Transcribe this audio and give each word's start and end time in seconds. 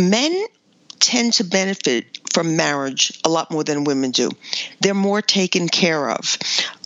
men 0.00 0.46
tend 1.00 1.32
to 1.34 1.44
benefit 1.44 2.20
from 2.32 2.56
marriage 2.56 3.18
a 3.24 3.28
lot 3.28 3.50
more 3.50 3.64
than 3.64 3.84
women 3.84 4.12
do. 4.12 4.30
They're 4.80 4.94
more 4.94 5.22
taken 5.22 5.68
care 5.68 6.10
of. 6.10 6.38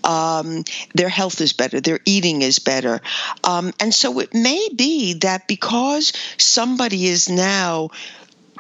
Um, 0.03 0.65
their 0.95 1.09
health 1.09 1.41
is 1.41 1.53
better. 1.53 1.81
Their 1.81 2.01
eating 2.07 2.43
is 2.43 2.59
better. 2.59 3.01
Um, 3.43 3.73
and 3.81 3.93
so 3.93 4.21
it 4.21 4.33
may 4.33 4.69
be 4.75 5.15
that 5.15 5.47
because 5.49 6.13
somebody 6.39 7.07
is 7.07 7.29
now 7.29 7.91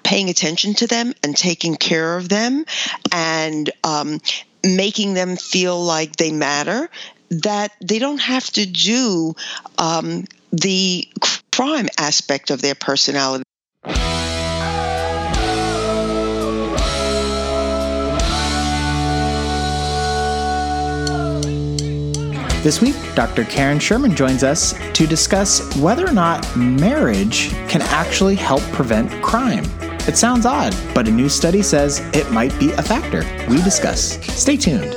paying 0.02 0.28
attention 0.28 0.74
to 0.74 0.86
them 0.86 1.14
and 1.22 1.36
taking 1.36 1.76
care 1.76 2.16
of 2.16 2.28
them 2.28 2.66
and 3.10 3.70
um, 3.82 4.20
making 4.62 5.14
them 5.14 5.36
feel 5.36 5.82
like 5.82 6.16
they 6.16 6.32
matter, 6.32 6.90
that 7.30 7.72
they 7.80 7.98
don't 7.98 8.20
have 8.20 8.46
to 8.50 8.66
do 8.66 9.34
um, 9.78 10.24
the 10.52 11.08
crime 11.50 11.88
aspect 11.98 12.50
of 12.50 12.60
their 12.60 12.74
personality. 12.74 13.44
This 22.64 22.80
week, 22.80 22.96
Dr. 23.14 23.44
Karen 23.44 23.78
Sherman 23.78 24.16
joins 24.16 24.42
us 24.42 24.72
to 24.94 25.06
discuss 25.06 25.76
whether 25.76 26.08
or 26.08 26.14
not 26.14 26.56
marriage 26.56 27.50
can 27.68 27.82
actually 27.82 28.36
help 28.36 28.62
prevent 28.72 29.22
crime. 29.22 29.64
It 30.08 30.16
sounds 30.16 30.46
odd, 30.46 30.74
but 30.94 31.06
a 31.06 31.10
new 31.10 31.28
study 31.28 31.62
says 31.62 32.00
it 32.14 32.30
might 32.30 32.58
be 32.58 32.70
a 32.72 32.82
factor. 32.82 33.22
We 33.50 33.60
discuss. 33.60 34.18
Stay 34.34 34.56
tuned. 34.56 34.96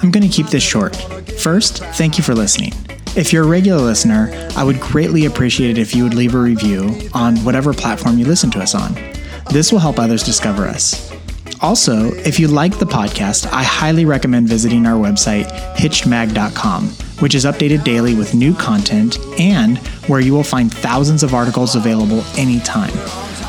I'm 0.00 0.12
going 0.12 0.22
to 0.22 0.28
keep 0.28 0.46
this 0.46 0.62
short. 0.62 0.94
First, 1.40 1.78
thank 1.96 2.16
you 2.16 2.22
for 2.22 2.36
listening. 2.36 2.74
If 3.16 3.32
you're 3.32 3.42
a 3.42 3.48
regular 3.48 3.82
listener, 3.82 4.30
I 4.54 4.62
would 4.62 4.78
greatly 4.78 5.24
appreciate 5.24 5.70
it 5.70 5.78
if 5.78 5.96
you 5.96 6.04
would 6.04 6.14
leave 6.14 6.36
a 6.36 6.38
review 6.38 7.10
on 7.12 7.38
whatever 7.38 7.74
platform 7.74 8.18
you 8.18 8.24
listen 8.24 8.52
to 8.52 8.60
us 8.60 8.76
on. 8.76 8.94
This 9.50 9.72
will 9.72 9.80
help 9.80 9.98
others 9.98 10.22
discover 10.22 10.68
us. 10.68 11.12
Also, 11.64 12.12
if 12.16 12.38
you 12.38 12.46
like 12.46 12.78
the 12.78 12.84
podcast, 12.84 13.50
I 13.50 13.62
highly 13.62 14.04
recommend 14.04 14.46
visiting 14.46 14.84
our 14.84 15.00
website, 15.02 15.46
hitchedmag.com, 15.76 16.88
which 17.20 17.34
is 17.34 17.46
updated 17.46 17.84
daily 17.84 18.14
with 18.14 18.34
new 18.34 18.54
content 18.54 19.18
and 19.40 19.78
where 20.06 20.20
you 20.20 20.34
will 20.34 20.44
find 20.44 20.70
thousands 20.70 21.22
of 21.22 21.32
articles 21.32 21.74
available 21.74 22.22
anytime. 22.36 22.92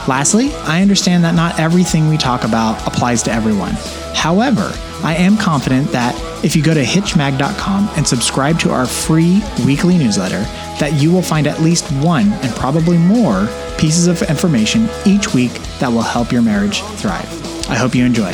Lastly, 0.08 0.54
I 0.64 0.82
understand 0.82 1.26
that 1.26 1.36
not 1.36 1.60
everything 1.60 2.08
we 2.08 2.16
talk 2.16 2.46
about 2.46 2.88
applies 2.88 3.22
to 3.24 3.34
everyone. 3.34 3.74
However, 4.14 4.72
I 5.04 5.16
am 5.16 5.36
confident 5.36 5.92
that 5.92 6.16
if 6.42 6.56
you 6.56 6.64
go 6.64 6.74
to 6.74 6.84
hitchedmag.com 6.84 7.90
and 7.98 8.08
subscribe 8.08 8.58
to 8.60 8.72
our 8.72 8.86
free 8.86 9.44
weekly 9.66 9.98
newsletter, 9.98 10.40
that 10.80 10.94
you 10.94 11.12
will 11.12 11.22
find 11.22 11.48
at 11.48 11.60
least 11.60 11.84
one 12.02 12.32
and 12.32 12.56
probably 12.56 12.98
more 12.98 13.50
pieces 13.78 14.08
of 14.08 14.22
information 14.30 14.88
each 15.06 15.34
week 15.34 15.52
that 15.80 15.90
will 15.90 16.02
help 16.02 16.32
your 16.32 16.42
marriage 16.42 16.82
thrive. 16.82 17.55
I 17.68 17.76
hope 17.76 17.96
you 17.96 18.06
enjoy. 18.06 18.32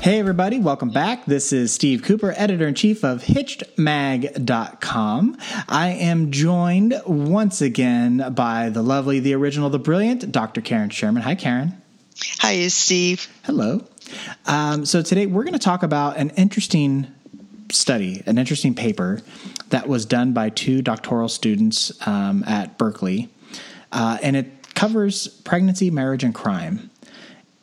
Hey, 0.00 0.18
everybody, 0.18 0.58
welcome 0.58 0.88
back. 0.88 1.26
This 1.26 1.52
is 1.52 1.70
Steve 1.70 2.02
Cooper, 2.02 2.32
editor 2.36 2.66
in 2.66 2.74
chief 2.74 3.04
of 3.04 3.22
HitchedMag.com. 3.22 5.36
I 5.68 5.88
am 5.90 6.30
joined 6.30 6.98
once 7.06 7.60
again 7.60 8.32
by 8.34 8.70
the 8.70 8.80
lovely, 8.82 9.20
the 9.20 9.34
original, 9.34 9.68
the 9.68 9.78
brilliant 9.78 10.32
Dr. 10.32 10.62
Karen 10.62 10.88
Sherman. 10.88 11.22
Hi, 11.22 11.34
Karen. 11.34 11.74
Hi, 12.40 12.66
Steve. 12.68 13.28
Hello. 13.44 13.86
Um, 14.46 14.86
so, 14.86 15.02
today 15.02 15.26
we're 15.26 15.44
going 15.44 15.52
to 15.52 15.58
talk 15.58 15.82
about 15.82 16.16
an 16.16 16.30
interesting 16.30 17.06
study, 17.70 18.22
an 18.24 18.38
interesting 18.38 18.74
paper 18.74 19.20
that 19.68 19.88
was 19.88 20.06
done 20.06 20.32
by 20.32 20.48
two 20.48 20.80
doctoral 20.80 21.28
students 21.28 21.92
um, 22.08 22.44
at 22.46 22.78
Berkeley. 22.78 23.28
Uh, 23.92 24.16
and 24.22 24.36
it 24.36 24.61
covers 24.74 25.28
pregnancy, 25.28 25.90
marriage, 25.90 26.24
and 26.24 26.34
crime. 26.34 26.90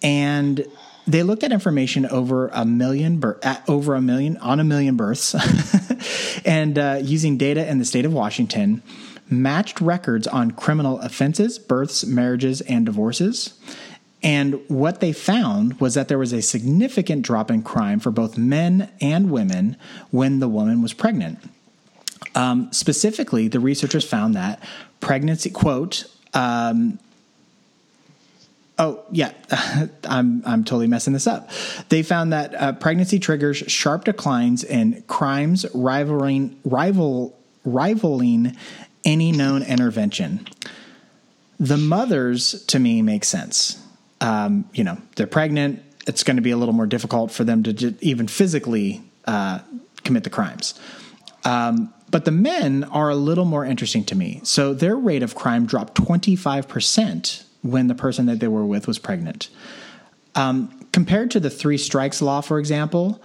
And 0.02 0.66
they 1.08 1.24
looked 1.24 1.44
at 1.44 1.52
information 1.52 2.06
over 2.06 2.50
a 2.50 2.66
million, 2.66 3.22
over 3.68 3.96
a 3.96 4.02
million, 4.02 4.38
on 4.38 4.60
a 4.60 4.64
million 4.64 4.96
births, 4.96 5.36
and 6.46 6.78
uh, 6.78 7.00
using 7.02 7.38
data 7.38 7.68
in 7.68 7.80
the 7.80 7.86
state 7.86 8.06
of 8.06 8.14
Washington, 8.14 8.84
matched 9.30 9.82
records 9.82 10.28
on 10.28 10.52
criminal 10.52 11.00
offenses, 11.00 11.58
births, 11.58 12.06
marriages, 12.06 12.62
and 12.62 12.86
divorces. 12.86 13.54
And 14.22 14.60
what 14.68 15.00
they 15.00 15.14
found 15.14 15.80
was 15.80 15.94
that 15.94 16.10
there 16.10 16.18
was 16.20 16.34
a 16.34 16.42
significant 16.42 17.24
drop 17.24 17.50
in 17.50 17.64
crime 17.64 18.00
for 18.00 18.12
both 18.12 18.38
men 18.38 18.92
and 19.00 19.32
women 19.32 19.78
when 20.12 20.40
the 20.40 20.50
woman 20.50 20.82
was 20.82 20.94
pregnant. 20.94 21.40
Um, 22.36 22.72
specifically, 22.72 23.48
the 23.48 23.60
researchers 23.60 24.06
found 24.06 24.36
that 24.36 24.62
pregnancy, 25.00 25.50
quote, 25.50 26.06
um, 26.34 27.00
oh 28.78 29.04
yeah, 29.12 29.34
I'm 30.06 30.44
I'm 30.46 30.64
totally 30.64 30.88
messing 30.88 31.14
this 31.14 31.28
up. 31.28 31.50
They 31.90 32.04
found 32.04 32.34
that 32.34 32.56
uh, 32.56 32.74
pregnancy 32.74 33.20
triggers 33.20 33.58
sharp 33.58 34.06
declines 34.06 34.64
in 34.64 35.04
crimes 35.08 35.66
rivaling 35.74 36.60
rival 36.64 37.38
rivaling 37.66 38.56
any 39.06 39.32
known 39.32 39.64
intervention. 39.64 40.48
The 41.60 41.78
mothers, 41.78 42.64
to 42.66 42.80
me, 42.80 43.02
make 43.02 43.26
sense. 43.26 43.84
Um, 44.22 44.70
you 44.74 44.84
know, 44.84 44.98
they're 45.16 45.28
pregnant. 45.28 45.84
It's 46.08 46.24
going 46.24 46.38
to 46.38 46.42
be 46.42 46.52
a 46.52 46.58
little 46.58 46.74
more 46.74 46.88
difficult 46.88 47.32
for 47.32 47.44
them 47.44 47.64
to 47.64 47.94
even 48.02 48.28
physically 48.28 49.02
uh, 49.26 49.60
commit 50.04 50.24
the 50.24 50.30
crimes. 50.30 50.80
Um, 51.44 51.94
but 52.12 52.26
the 52.26 52.32
men 52.32 52.84
are 52.86 53.10
a 53.10 53.16
little 53.16 53.46
more 53.46 53.66
interesting 53.66 54.04
to 54.06 54.16
me. 54.16 54.42
So 54.44 54.74
their 54.74 54.96
rate 54.96 55.24
of 55.24 55.36
crime 55.36 55.66
dropped 55.66 55.96
25% 55.96 57.44
when 57.62 57.88
the 57.88 57.96
person 57.96 58.26
that 58.28 58.40
they 58.40 58.48
were 58.48 58.66
with 58.66 58.88
was 58.88 59.00
pregnant. 59.00 59.50
Um, 60.36 60.88
compared 60.92 61.32
to 61.32 61.40
the 61.40 61.50
three 61.50 61.78
strikes 61.78 62.22
law, 62.22 62.42
for 62.42 62.60
example, 62.60 63.22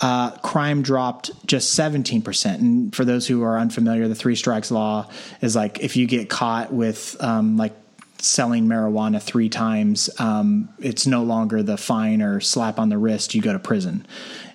uh, 0.00 0.30
crime 0.38 0.82
dropped 0.82 1.30
just 1.46 1.78
17%. 1.78 2.54
And 2.54 2.94
for 2.94 3.04
those 3.04 3.26
who 3.26 3.42
are 3.42 3.58
unfamiliar, 3.58 4.06
the 4.08 4.14
three 4.14 4.36
strikes 4.36 4.70
law 4.70 5.08
is 5.40 5.56
like 5.56 5.80
if 5.80 5.96
you 5.96 6.06
get 6.06 6.28
caught 6.28 6.72
with 6.72 7.16
um, 7.20 7.56
like 7.56 7.72
selling 8.18 8.66
marijuana 8.66 9.22
three 9.22 9.48
times, 9.48 10.10
um, 10.18 10.68
it's 10.78 11.06
no 11.06 11.22
longer 11.22 11.62
the 11.62 11.76
fine 11.76 12.22
or 12.22 12.40
slap 12.40 12.78
on 12.78 12.88
the 12.88 12.98
wrist, 12.98 13.34
you 13.34 13.42
go 13.42 13.52
to 13.52 13.58
prison. 13.58 14.06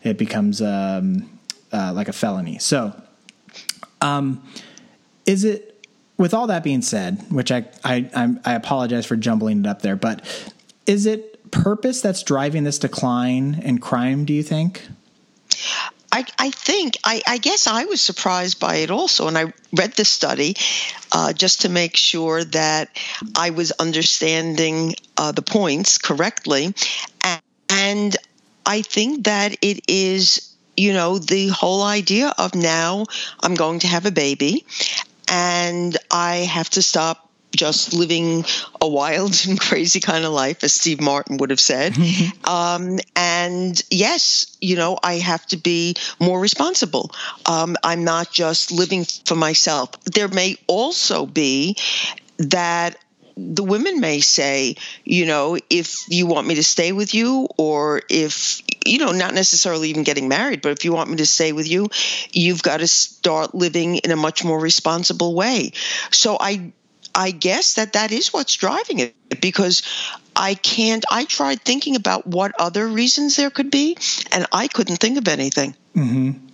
It 0.04 0.18
becomes 0.18 0.62
um, 0.62 1.30
uh, 1.72 1.92
like 1.94 2.08
a 2.08 2.14
felony. 2.14 2.60
So, 2.60 2.94
um, 4.03 4.44
is 5.25 5.46
it 5.46 5.88
with 6.18 6.34
all 6.34 6.47
that 6.47 6.64
being 6.64 6.81
said, 6.81 7.25
which 7.31 7.52
I, 7.52 7.66
I 7.84 8.36
I 8.46 8.53
apologize 8.53 9.06
for 9.06 9.16
jumbling 9.16 9.62
it 9.62 9.68
up 9.68 9.81
there, 9.81 9.96
but 9.96 10.24
is 10.86 11.06
it 11.06 11.50
purpose 11.52 12.02
that's 12.02 12.24
driving 12.24 12.64
this 12.64 12.80
decline 12.80 13.62
in 13.64 13.80
crime? 13.80 14.25
Do 14.25 14.34
you 14.34 14.44
think? 14.44 14.88
I, 16.12 16.25
I 16.38 16.52
think 16.52 16.97
I, 17.03 17.24
I, 17.25 17.38
guess 17.40 17.66
I 17.66 17.86
was 17.86 18.00
surprised 18.00 18.59
by 18.59 18.78
it 18.78 18.91
also, 18.91 19.28
and 19.28 19.36
I 19.36 19.52
read 19.75 19.94
the 19.94 20.06
study 20.06 20.56
uh, 21.12 21.34
just 21.34 21.62
to 21.62 21.70
make 21.70 21.97
sure 21.97 22.44
that 22.44 22.96
I 23.35 23.50
was 23.50 23.72
understanding 23.72 24.94
uh, 25.18 25.31
the 25.31 25.41
points 25.41 25.97
correctly, 25.97 26.75
and, 27.24 27.41
and 27.70 28.18
I 28.64 28.84
think 28.84 29.24
that 29.24 29.58
it 29.64 29.90
is 29.90 30.53
you 30.75 30.94
know, 30.94 31.17
the 31.17 31.47
whole 31.50 31.84
idea 31.84 32.34
of 32.38 32.56
now 32.56 33.06
I'm 33.39 33.56
going 33.56 33.79
to 33.79 33.88
have 33.88 34.06
a 34.06 34.11
baby 34.11 34.66
and 35.28 35.97
I 36.11 36.38
have 36.38 36.69
to 36.72 36.81
stop 36.81 37.29
just 37.56 37.94
living 37.94 38.45
a 38.81 38.88
wild 38.88 39.39
and 39.47 39.59
crazy 39.59 40.00
kind 40.00 40.25
of 40.25 40.34
life, 40.34 40.63
as 40.63 40.73
Steve 40.73 41.00
Martin 41.00 41.38
would 41.38 41.50
have 41.51 41.59
said. 41.59 41.95
um, 42.44 43.00
and 43.16 43.81
yes, 43.89 44.57
you 44.59 44.75
know, 44.75 44.97
I 45.01 45.16
have 45.16 45.45
to 45.47 45.57
be 45.57 45.95
more 46.19 46.39
responsible. 46.39 47.11
Um, 47.45 47.75
I'm 47.84 48.03
not 48.03 48.31
just 48.31 48.72
living 48.72 49.05
for 49.26 49.35
myself. 49.35 49.91
There 50.03 50.28
may 50.28 50.58
also 50.67 51.26
be 51.26 51.78
that 52.37 52.97
the 53.35 53.64
women 53.64 53.99
may 53.99 54.19
say, 54.19 54.76
you 55.03 55.26
know, 55.26 55.58
if 55.69 56.05
you 56.08 56.28
want 56.28 56.46
me 56.47 56.55
to 56.55 56.64
stay 56.64 56.91
with 56.91 57.14
you, 57.16 57.47
or 57.58 58.02
if, 58.09 58.61
you 58.85 59.00
know, 59.00 59.12
not 59.12 59.34
necessarily 59.34 59.90
even 59.90 60.03
getting 60.03 60.28
married, 60.28 60.62
but 60.62 60.72
if 60.72 60.85
you 60.85 60.94
want 60.94 61.09
me 61.09 61.18
to 61.18 61.26
stay 61.26 61.52
with 61.52 61.70
you, 61.70 61.90
you've 62.32 62.64
got 62.64 62.78
to 62.78 62.88
start 62.88 63.56
living 63.56 63.97
in 63.97 64.12
a 64.12 64.16
much 64.16 64.44
more 64.44 64.59
responsible 64.59 65.35
way. 65.35 65.72
So 66.12 66.38
I, 66.40 66.74
I 67.16 67.32
guess 67.32 67.76
that 67.76 67.94
that 67.94 68.12
is 68.12 68.34
what's 68.34 68.56
driving 68.56 69.00
it 69.00 69.16
because 69.41 69.84
I 70.35 70.56
can't. 70.56 71.06
I 71.12 71.26
tried 71.26 71.62
thinking 71.62 71.96
about 71.96 72.26
what 72.26 72.53
other 72.59 72.88
reasons 72.88 73.35
there 73.35 73.50
could 73.50 73.70
be, 73.70 73.97
and 74.32 74.47
I 74.52 74.68
couldn't 74.68 74.97
think 74.97 75.18
of 75.18 75.28
anything. 75.28 75.76
Mm-hmm. 75.96 76.47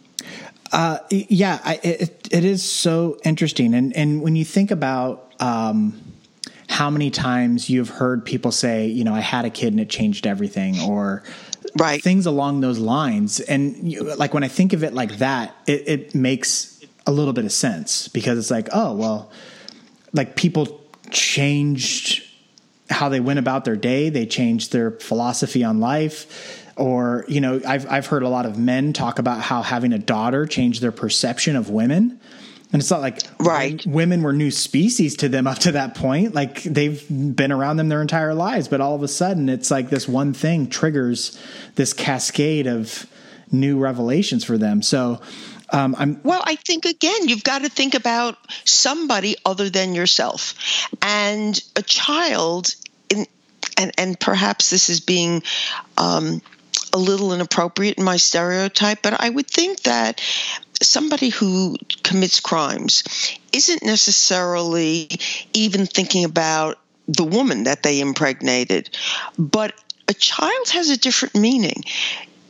Uh, 0.72 1.00
yeah, 1.10 1.60
I, 1.64 1.80
it, 1.82 2.28
it 2.32 2.46
is 2.46 2.64
so 2.64 3.18
interesting, 3.24 3.74
and 3.74 3.96
and 3.96 4.22
when 4.22 4.36
you 4.36 4.46
think 4.46 4.72
about. 4.72 5.25
Um, 5.40 6.02
how 6.70 6.92
many 6.92 7.10
times 7.10 7.68
you've 7.68 7.90
heard 7.90 8.24
people 8.24 8.52
say, 8.52 8.86
you 8.86 9.04
know, 9.04 9.14
I 9.14 9.22
had 9.22 9.44
a 9.44 9.50
kid 9.50 9.74
and 9.74 9.80
it 9.80 9.90
changed 9.90 10.28
everything, 10.28 10.80
or 10.82 11.24
right. 11.77 12.01
things 12.01 12.25
along 12.25 12.62
those 12.62 12.80
lines. 12.80 13.39
And 13.39 13.92
you, 13.92 14.16
like 14.16 14.33
when 14.33 14.44
I 14.44 14.48
think 14.48 14.74
of 14.74 14.83
it 14.83 14.94
like 14.94 15.18
that, 15.18 15.56
it, 15.68 15.88
it 15.88 16.16
makes 16.16 16.83
a 17.06 17.12
little 17.12 17.33
bit 17.33 17.45
of 17.45 17.51
sense 17.51 18.07
because 18.07 18.38
it's 18.38 18.51
like, 18.51 18.69
oh 18.71 18.94
well, 18.94 19.31
like 20.13 20.36
people 20.36 20.81
changed 21.12 22.24
how 22.89 23.10
they 23.10 23.19
went 23.19 23.39
about 23.39 23.66
their 23.66 23.75
day. 23.75 24.10
They 24.10 24.25
changed 24.25 24.71
their 24.71 24.92
philosophy 24.92 25.63
on 25.63 25.80
life. 25.80 26.66
Or, 26.75 27.25
you 27.27 27.42
know, 27.42 27.62
I've, 27.68 27.89
I've 27.92 28.07
heard 28.07 28.24
a 28.24 28.30
lot 28.30 28.45
of 28.45 28.57
men 28.57 28.94
talk 28.94 29.19
about 29.19 29.42
how 29.42 29.62
having 29.62 29.92
a 29.92 30.00
daughter 30.00 30.45
changed 30.45 30.81
their 30.81 30.94
perception 30.94 31.56
of 31.56 31.69
women. 31.69 32.19
And 32.71 32.81
it's 32.81 32.92
not 32.92 33.01
like 33.01 33.21
right. 33.39 33.83
women 33.86 34.21
were 34.21 34.33
new 34.33 34.51
species 34.51 35.18
to 35.18 35.30
them 35.30 35.48
up 35.48 35.57
to 35.60 35.71
that 35.71 35.95
point. 35.95 36.36
Like 36.36 36.62
they've 36.63 37.04
been 37.10 37.51
around 37.51 37.77
them 37.77 37.89
their 37.89 38.01
entire 38.01 38.36
lives, 38.36 38.68
but 38.68 38.80
all 38.80 38.94
of 38.94 39.01
a 39.01 39.07
sudden 39.07 39.50
it's 39.50 39.71
like 39.71 39.89
this 39.89 40.07
one 40.07 40.33
thing 40.33 40.68
triggers 40.68 41.39
this 41.75 41.94
cascade 41.94 42.68
of 42.68 43.07
new 43.51 43.80
revelations 43.80 44.44
for 44.44 44.57
them. 44.57 44.83
So 44.83 45.19
um, 45.71 45.95
I'm 45.98 46.19
well. 46.24 46.44
I 46.45 46.56
think 46.56 46.86
again, 46.86 47.27
you've 47.27 47.44
got 47.44 47.63
to 47.63 47.69
think 47.69 47.95
about 47.95 48.38
somebody 48.66 49.36
other 49.45 49.69
than 49.69 49.94
yourself, 49.94 50.88
and 51.01 51.60
a 51.75 51.81
child. 51.81 52.74
In, 53.10 53.25
and 53.77 53.92
and 53.98 54.19
perhaps 54.19 54.69
this 54.69 54.89
is 54.89 55.00
being 55.00 55.44
um, 55.98 56.42
a 56.94 56.98
little 56.98 57.33
inappropriate 57.33 57.98
in 57.98 58.04
my 58.04 58.18
stereotype, 58.18 59.01
but 59.01 59.19
I 59.19 59.30
would 59.30 59.48
think 59.48 59.81
that 59.81 60.22
somebody 60.81 61.30
who 61.30 61.78
commits 62.04 62.40
crimes 62.40 63.04
isn't 63.54 63.84
necessarily 63.84 65.10
even 65.54 65.86
thinking 65.86 66.26
about 66.26 66.80
the 67.08 67.24
woman 67.24 67.64
that 67.64 67.84
they 67.84 68.02
impregnated, 68.02 68.90
but 69.38 69.74
a 70.08 70.14
child 70.14 70.70
has 70.70 70.90
a 70.90 70.98
different 70.98 71.36
meaning 71.36 71.84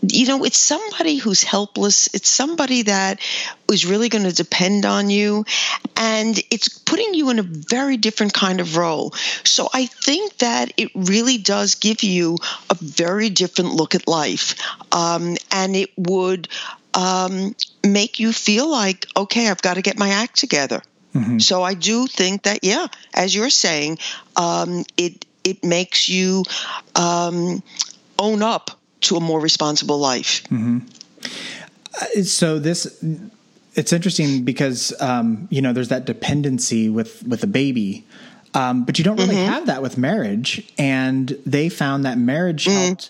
you 0.02 0.28
know, 0.28 0.44
it's 0.44 0.58
somebody 0.58 1.18
who's 1.18 1.44
helpless. 1.44 2.08
It's 2.14 2.30
somebody 2.30 2.84
that 2.84 3.20
is 3.72 3.86
really 3.86 4.10
going 4.10 4.24
to 4.24 4.34
depend 4.34 4.86
on 4.86 5.10
you. 5.10 5.46
And 5.98 6.40
it's 6.50 6.70
putting 6.70 7.14
you 7.14 7.30
in 7.30 7.40
a 7.40 7.44
very 7.44 7.98
different 7.98 8.34
kind 8.34 8.62
of 8.62 8.78
role. 8.78 9.14
So 9.44 9.70
I 9.74 9.88
think 9.88 10.38
that 10.38 10.74
it 10.78 10.92
really 10.96 11.38
does 11.38 11.76
give 11.76 12.04
you 12.04 12.38
a 12.70 12.76
very 12.76 13.30
different 13.30 13.74
look 13.74 13.96
at 13.96 14.08
life. 14.08 14.56
Um, 14.94 15.36
and 15.52 15.76
it 15.76 15.90
would 15.98 16.48
um, 16.94 17.56
make 17.94 18.20
you 18.20 18.32
feel 18.32 18.70
like, 18.70 19.06
okay, 19.16 19.50
I've 19.50 19.62
got 19.62 19.76
to 19.76 19.82
get 19.82 19.98
my 19.98 20.10
act 20.10 20.38
together. 20.38 20.82
Mm-hmm. 21.14 21.40
So 21.40 21.64
I 21.64 21.74
do 21.74 22.08
think 22.08 22.44
that, 22.44 22.64
yeah, 22.64 22.88
as 23.14 23.34
you're 23.34 23.50
saying, 23.50 23.98
um, 24.36 24.86
it 24.98 25.26
it 25.44 25.64
makes 25.64 26.08
you 26.08 26.44
um, 26.96 27.64
own 28.20 28.44
up 28.44 28.72
to 29.02 29.16
a 29.16 29.20
more 29.20 29.40
responsible 29.40 29.98
life. 29.98 30.44
Mm-hmm. 30.44 30.80
Uh, 32.00 32.24
so 32.24 32.60
this 32.60 33.04
it's 33.76 33.94
interesting 33.94 34.44
because 34.44 34.94
um, 35.02 35.48
you 35.50 35.62
know 35.62 35.74
there's 35.74 35.90
that 35.90 36.06
dependency 36.06 36.90
with 36.90 37.26
with 37.26 37.44
a 37.44 37.48
baby 37.48 38.06
um, 38.54 38.84
but 38.84 38.98
you 38.98 39.04
don't 39.04 39.18
really 39.18 39.36
mm-hmm. 39.36 39.52
have 39.52 39.68
that 39.68 39.82
with 39.82 39.98
marriage 39.98 40.72
and 40.78 41.30
they 41.46 41.70
found 41.70 42.06
that 42.06 42.18
marriage 42.18 42.66
mm. 42.66 42.72
helped 42.72 43.10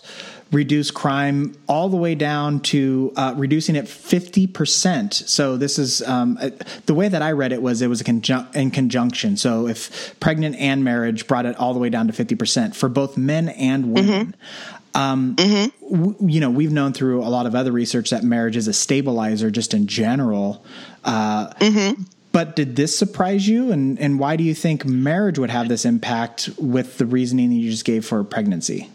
reduce 0.52 0.90
crime 0.90 1.54
all 1.68 1.88
the 1.88 1.96
way 1.96 2.14
down 2.14 2.58
to 2.58 3.12
uh, 3.16 3.32
reducing 3.36 3.76
it 3.76 3.84
50% 3.84 5.12
so 5.12 5.56
this 5.56 5.78
is 5.78 6.02
um, 6.02 6.38
uh, 6.40 6.50
the 6.86 6.94
way 6.94 7.08
that 7.08 7.22
i 7.22 7.32
read 7.32 7.52
it 7.52 7.62
was 7.62 7.82
it 7.82 7.86
was 7.86 8.02
conjun- 8.02 8.54
in 8.54 8.70
conjunction 8.70 9.36
so 9.36 9.66
if 9.66 10.18
pregnant 10.20 10.56
and 10.56 10.82
marriage 10.84 11.26
brought 11.26 11.46
it 11.46 11.56
all 11.56 11.72
the 11.72 11.80
way 11.80 11.88
down 11.88 12.08
to 12.08 12.12
50% 12.12 12.74
for 12.74 12.88
both 12.88 13.16
men 13.16 13.48
and 13.50 13.92
women 13.92 14.26
mm-hmm. 14.26 14.76
Um, 14.94 15.36
mm-hmm. 15.36 15.94
w- 15.94 16.16
you 16.20 16.40
know, 16.40 16.50
we've 16.50 16.72
known 16.72 16.92
through 16.92 17.22
a 17.22 17.30
lot 17.30 17.46
of 17.46 17.54
other 17.54 17.72
research 17.72 18.10
that 18.10 18.24
marriage 18.24 18.56
is 18.56 18.66
a 18.68 18.72
stabilizer 18.72 19.50
just 19.50 19.72
in 19.72 19.86
general. 19.86 20.64
Uh, 21.04 21.48
mm-hmm. 21.54 22.02
But 22.32 22.54
did 22.54 22.76
this 22.76 22.96
surprise 22.96 23.48
you? 23.48 23.72
And, 23.72 23.98
and 23.98 24.18
why 24.18 24.36
do 24.36 24.44
you 24.44 24.54
think 24.54 24.84
marriage 24.84 25.38
would 25.38 25.50
have 25.50 25.68
this 25.68 25.84
impact 25.84 26.50
with 26.58 26.98
the 26.98 27.06
reasoning 27.06 27.50
that 27.50 27.56
you 27.56 27.70
just 27.70 27.84
gave 27.84 28.04
for 28.04 28.22
pregnancy? 28.22 28.88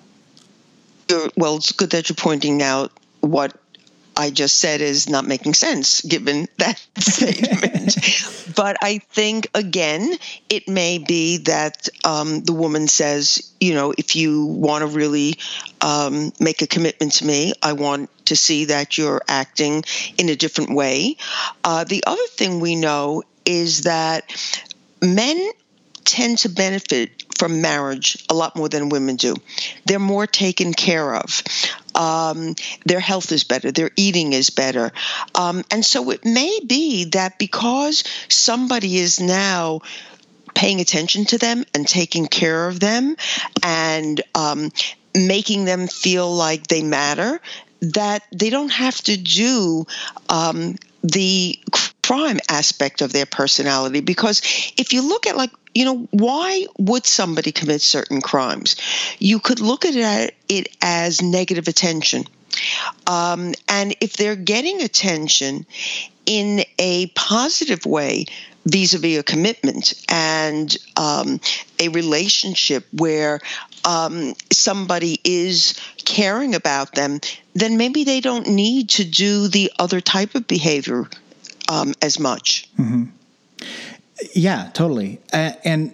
Uh, 1.12 1.30
well, 1.36 1.58
it's 1.58 1.72
good 1.72 1.92
that 1.92 2.10
you're 2.10 2.16
pointing 2.16 2.62
out 2.62 2.92
what 3.20 3.54
I 4.18 4.30
just 4.30 4.58
said 4.58 4.82
is 4.82 5.10
not 5.10 5.26
making 5.26 5.54
sense 5.54 6.02
given 6.02 6.48
that 6.58 6.82
statement. 6.98 7.96
but 8.56 8.78
I 8.82 9.00
think, 9.12 9.48
again, 9.54 10.14
it 10.50 10.68
may 10.68 10.98
be 11.00 11.38
that 11.40 11.90
um, 12.04 12.42
the 12.42 12.54
woman 12.54 12.88
says, 12.88 13.52
you 13.60 13.74
know, 13.74 13.94
if 13.98 14.16
you 14.16 14.46
want 14.46 14.82
to 14.82 14.88
really 14.88 15.36
um, 15.82 16.32
make 16.40 16.62
a 16.62 16.68
commitment 16.68 17.14
to 17.14 17.26
me, 17.26 17.54
I 17.62 17.74
want 17.74 18.10
to 18.28 18.36
see 18.36 18.66
that 18.66 18.98
you're 18.98 19.22
acting 19.28 19.84
in 20.18 20.30
a 20.30 20.36
different 20.36 20.74
way. 20.74 21.18
Uh, 21.64 21.84
the 21.84 22.04
other 22.08 22.28
thing 22.28 22.60
we 22.60 22.76
know 22.76 23.24
is 23.46 23.82
that 23.82 24.32
men 25.02 25.52
tend 26.06 26.38
to 26.40 26.50
benefit 26.50 27.26
from 27.38 27.62
marriage 27.62 28.24
a 28.30 28.34
lot 28.34 28.56
more 28.56 28.70
than 28.70 28.90
women 28.90 29.16
do. 29.18 29.36
They're 29.86 30.00
more 30.00 30.26
taken 30.28 30.74
care 30.74 31.16
of. 31.16 31.44
Um, 31.96 32.56
their 32.86 33.00
health 33.00 33.32
is 33.32 33.44
better. 33.44 33.72
Their 33.72 33.92
eating 33.96 34.34
is 34.34 34.50
better. 34.50 34.92
Um, 35.34 35.64
and 35.72 35.86
so 35.86 36.12
it 36.12 36.26
may 36.26 36.60
be 36.66 37.06
that 37.12 37.40
because 37.40 38.04
somebody 38.28 38.98
is 38.98 39.20
now 39.20 39.82
paying 40.54 40.82
attention 40.82 41.26
to 41.26 41.38
them 41.38 41.66
and 41.74 41.88
taking 41.88 42.28
care 42.28 42.68
of 42.68 42.80
them 42.80 43.16
and 43.62 44.22
um, 44.34 44.72
making 45.14 45.66
them 45.66 45.88
feel 45.88 46.34
like 46.34 46.68
they 46.68 46.82
matter, 46.84 47.40
that 47.82 48.24
they 48.32 48.50
don't 48.50 48.72
have 48.72 48.98
to 49.04 49.18
do 49.18 49.86
um, 50.30 50.76
the 51.04 51.60
crime 52.06 52.40
aspect 52.50 53.02
of 53.02 53.12
their 53.12 53.26
personality. 53.26 54.02
Because 54.02 54.42
if 54.78 54.94
you 54.94 55.08
look 55.08 55.28
at 55.28 55.38
like 55.38 55.52
you 55.74 55.84
know, 55.84 56.08
why 56.12 56.68
would 56.78 57.06
somebody 57.06 57.52
commit 57.52 57.82
certain 57.82 58.22
crimes? 58.22 58.78
You 59.20 59.40
could 59.40 59.60
look 59.60 59.84
at 59.84 60.34
it 60.48 60.76
as 60.82 61.22
negative 61.22 61.68
attention. 61.68 62.24
Um, 63.06 63.54
and 63.68 63.94
if 64.00 64.14
they're 64.14 64.38
getting 64.38 64.82
attention 64.82 65.66
in 66.26 66.64
a 66.80 67.08
positive 67.08 67.86
way, 67.86 68.26
vis-a-vis 68.66 69.20
a 69.20 69.24
commitment 69.24 69.94
and 70.10 70.76
um, 70.96 71.42
a 71.78 71.90
relationship 71.90 72.88
where 72.94 73.42
um, 73.84 74.34
somebody 74.52 75.20
is 75.26 75.80
caring 76.06 76.56
about 76.56 76.94
them, 76.94 77.20
then 77.54 77.78
maybe 77.78 78.06
they 78.06 78.22
don't 78.22 78.48
need 78.48 78.92
to 78.92 79.04
do 79.04 79.50
the 79.50 79.74
other 79.78 80.00
type 80.00 80.36
of 80.36 80.48
behavior 80.48 81.06
um, 81.70 81.94
as 82.02 82.20
much. 82.20 82.70
Mm-hmm. 82.78 83.06
Yeah, 84.34 84.70
totally. 84.74 85.20
Uh, 85.34 85.52
and 85.64 85.94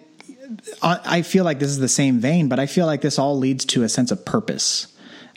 I 0.84 1.22
feel 1.22 1.44
like 1.44 1.60
this 1.60 1.70
is 1.70 1.80
the 1.80 1.88
same 1.88 2.20
vein, 2.20 2.50
but 2.50 2.60
I 2.60 2.66
feel 2.66 2.86
like 2.86 3.02
this 3.02 3.18
all 3.18 3.38
leads 3.38 3.66
to 3.66 3.84
a 3.84 3.90
sense 3.90 4.12
of 4.12 4.26
purpose. 4.26 4.88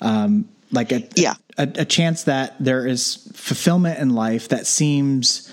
Um, 0.02 0.48
like 0.70 0.92
a, 0.92 1.08
yeah. 1.14 1.34
a, 1.56 1.68
a 1.76 1.84
chance 1.84 2.24
that 2.24 2.56
there 2.58 2.86
is 2.86 3.30
fulfillment 3.32 4.00
in 4.00 4.10
life 4.10 4.48
that 4.48 4.66
seems 4.66 5.50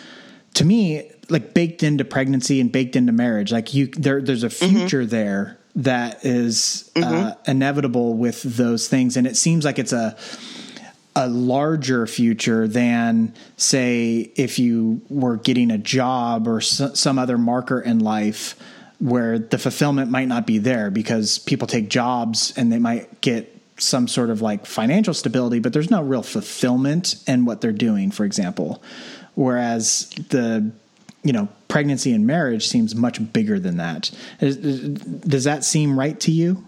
to 0.56 0.66
me 0.66 1.10
like 1.30 1.54
baked 1.54 1.84
into 1.84 2.04
pregnancy 2.04 2.60
and 2.60 2.72
baked 2.72 2.96
into 2.96 3.12
marriage. 3.12 3.52
Like 3.52 3.74
you, 3.74 3.88
there, 3.88 4.22
there's 4.22 4.44
a 4.44 4.50
mm-hmm. 4.50 4.78
future 4.78 5.02
mm-hmm. 5.02 5.10
there 5.10 5.58
that 5.76 6.26
is, 6.26 6.92
mm-hmm. 6.96 7.14
uh, 7.14 7.34
inevitable 7.48 8.16
with 8.16 8.42
those 8.42 8.88
things. 8.90 9.16
And 9.16 9.26
it 9.26 9.38
seems 9.38 9.64
like 9.64 9.80
it's 9.80 9.94
a, 9.94 10.18
a 11.16 11.28
larger 11.28 12.08
future 12.08 12.68
than 12.68 13.34
say 13.58 14.32
if 14.36 14.60
you 14.60 15.02
were 15.10 15.38
getting 15.38 15.72
a 15.72 15.78
job 15.78 16.48
or 16.48 16.62
some 16.62 17.20
other 17.20 17.38
marker 17.38 17.80
in 17.80 18.00
life 18.00 18.58
where 19.00 19.38
the 19.38 19.58
fulfillment 19.58 20.10
might 20.10 20.28
not 20.28 20.48
be 20.48 20.58
there 20.58 20.90
because 20.90 21.40
people 21.40 21.68
take 21.68 21.90
jobs 21.90 22.54
and 22.56 22.72
they 22.72 22.80
might 22.80 23.20
get 23.22 23.58
some 23.78 24.08
sort 24.08 24.30
of 24.30 24.42
like 24.42 24.66
financial 24.66 25.14
stability 25.14 25.60
but 25.60 25.74
there's 25.74 25.90
no 25.90 26.04
real 26.04 26.24
fulfillment 26.24 27.16
in 27.28 27.46
what 27.46 27.62
they're 27.62 27.72
doing 27.72 28.12
for 28.12 28.24
example. 28.26 28.82
Whereas 29.36 30.10
the 30.30 30.72
you 31.24 31.34
know, 31.34 31.48
pregnancy 31.72 32.12
and 32.12 32.28
marriage 32.28 32.68
seems 32.68 32.94
much 32.94 33.32
bigger 33.32 33.58
than 33.58 33.78
that. 33.78 34.12
Does 34.40 35.46
that 35.46 35.64
seem 35.64 35.98
right 35.98 36.20
to 36.20 36.30
you? 36.30 36.66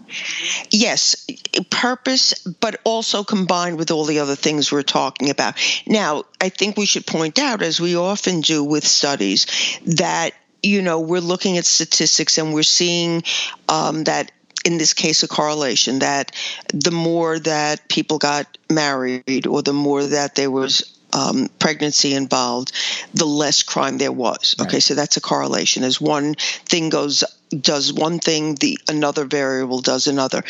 Yes, 0.70 1.26
purpose, 1.68 2.32
but 2.60 2.80
also 2.84 3.22
combined 3.22 3.76
with 3.76 3.90
all 3.90 4.06
the 4.06 4.20
other 4.20 4.34
things 4.34 4.72
we're 4.72 4.82
talking 4.82 5.28
about. 5.28 5.56
Now, 5.86 6.24
I 6.40 6.48
think 6.48 6.78
we 6.78 6.86
should 6.86 7.06
point 7.06 7.38
out, 7.38 7.60
as 7.60 7.78
we 7.78 7.96
often 7.96 8.40
do 8.40 8.64
with 8.64 8.86
studies, 8.86 9.46
that 9.84 10.30
you 10.62 10.80
know 10.80 11.00
we're 11.00 11.20
looking 11.20 11.58
at 11.58 11.66
statistics 11.66 12.38
and 12.38 12.54
we're 12.54 12.62
seeing 12.62 13.24
um, 13.68 14.04
that 14.04 14.32
in 14.64 14.78
this 14.78 14.94
case 14.94 15.22
a 15.22 15.28
correlation 15.28 15.98
that 15.98 16.32
the 16.72 16.90
more 16.90 17.38
that 17.38 17.86
people 17.90 18.16
got 18.16 18.56
married 18.70 19.46
or 19.46 19.60
the 19.60 19.74
more 19.74 20.02
that 20.02 20.34
there 20.34 20.50
was 20.50 20.93
um, 21.14 21.48
pregnancy 21.58 22.14
involved, 22.14 22.72
the 23.14 23.24
less 23.24 23.62
crime 23.62 23.98
there 23.98 24.12
was. 24.12 24.56
Okay, 24.60 24.74
right. 24.74 24.82
so 24.82 24.94
that's 24.94 25.16
a 25.16 25.20
correlation. 25.20 25.84
As 25.84 26.00
one 26.00 26.34
thing 26.34 26.90
goes 26.90 27.24
does 27.48 27.92
one 27.92 28.18
thing, 28.18 28.56
the 28.56 28.78
another 28.88 29.24
variable 29.24 29.80
does 29.80 30.06
another. 30.06 30.42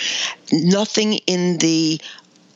Nothing 0.50 1.14
in 1.26 1.59
the 1.59 2.00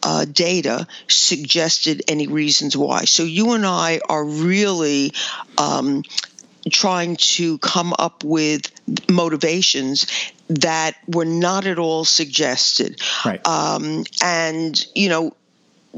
uh, 0.03 0.25
data 0.25 0.87
suggested 1.09 2.03
any 2.09 2.27
reasons 2.27 2.77
why. 2.77 3.05
So 3.05 3.25
you 3.25 3.53
and 3.53 3.67
I 3.67 4.01
are 4.09 4.25
really 4.25 5.13
um, 5.59 6.03
trying 6.71 7.17
to 7.17 7.59
come 7.59 7.95
up 7.99 8.25
with 8.25 8.71
motivations 9.11 10.07
that 10.49 10.95
were 11.07 11.25
not 11.27 11.67
at 11.67 11.79
all 11.79 12.05
suggested. 12.05 13.01
Right. 13.25 13.47
Um, 13.47 14.05
and, 14.23 14.81
you 14.95 15.09
know, 15.09 15.35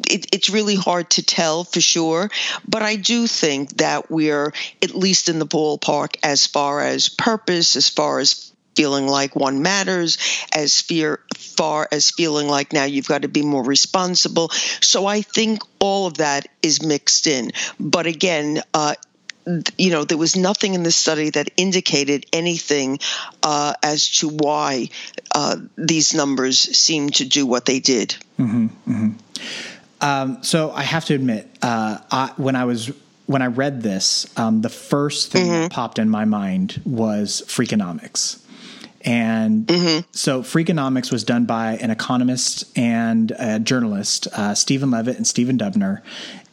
it, 0.09 0.27
it's 0.33 0.51
really 0.51 0.77
hard 0.77 1.11
to 1.11 1.23
tell 1.23 1.65
for 1.65 1.81
sure, 1.81 2.31
but 2.69 2.83
I 2.83 2.97
do 2.97 3.27
think 3.27 3.79
that 3.79 4.11
we're 4.11 4.53
at 4.83 4.95
least 4.95 5.29
in 5.29 5.39
the 5.39 5.47
ballpark 5.47 6.17
as 6.23 6.47
far 6.47 6.81
as 6.81 7.09
purpose, 7.09 7.77
as 7.77 7.89
far 7.89 8.21
as 8.21 8.53
feeling 8.77 9.07
like 9.07 9.37
one 9.37 9.63
matters, 9.63 10.19
as 10.55 10.81
fear, 10.81 11.21
far 11.37 11.89
as 11.91 12.11
feeling 12.11 12.49
like 12.49 12.73
now 12.73 12.85
you've 12.85 13.09
got 13.09 13.23
to 13.23 13.29
be 13.29 13.43
more 13.43 13.65
responsible. 13.65 14.49
So 14.81 15.07
I 15.07 15.23
think 15.23 15.63
all 15.81 16.07
of 16.07 16.19
that 16.19 16.47
is 16.63 16.83
mixed 16.83 17.27
in. 17.27 17.51
But 17.79 18.07
again, 18.07 18.63
uh, 18.73 18.95
you 19.77 19.91
know, 19.91 20.05
there 20.05 20.19
was 20.19 20.37
nothing 20.37 20.75
in 20.75 20.83
the 20.83 20.91
study 20.91 21.31
that 21.31 21.51
indicated 21.57 22.27
anything 22.33 22.99
uh, 23.43 23.75
as 23.83 24.09
to 24.19 24.29
why 24.29 24.91
uh, 25.35 25.57
these 25.77 26.15
numbers 26.15 26.59
seem 26.59 27.11
to 27.11 27.25
do 27.25 27.47
what 27.47 27.65
they 27.65 27.81
did. 27.81 28.17
Mm-hmm, 28.39 28.67
mm-hmm. 28.67 29.11
Um, 30.01 30.43
so 30.43 30.71
I 30.71 30.83
have 30.83 31.05
to 31.07 31.15
admit, 31.15 31.49
uh, 31.63 31.99
I, 32.11 32.33
when 32.37 32.57
I 32.57 32.65
was 32.65 32.91
when 33.27 33.43
I 33.43 33.47
read 33.47 33.83
this, 33.83 34.27
um, 34.37 34.61
the 34.61 34.69
first 34.69 35.31
thing 35.31 35.45
mm-hmm. 35.47 35.63
that 35.63 35.71
popped 35.71 36.01
in 36.01 36.11
my 36.11 36.25
mind 36.25 36.83
was 36.85 37.43
Freakonomics. 37.47 38.43
And 39.03 39.67
mm-hmm. 39.69 40.01
so 40.11 40.43
Freakonomics 40.43 41.13
was 41.13 41.23
done 41.23 41.45
by 41.45 41.77
an 41.77 41.91
economist 41.91 42.77
and 42.77 43.31
a 43.39 43.61
journalist, 43.61 44.27
uh, 44.33 44.55
Stephen 44.57 44.91
Levitt 44.91 45.17
and 45.17 45.27
Stephen 45.27 45.57
Dubner. 45.57 46.03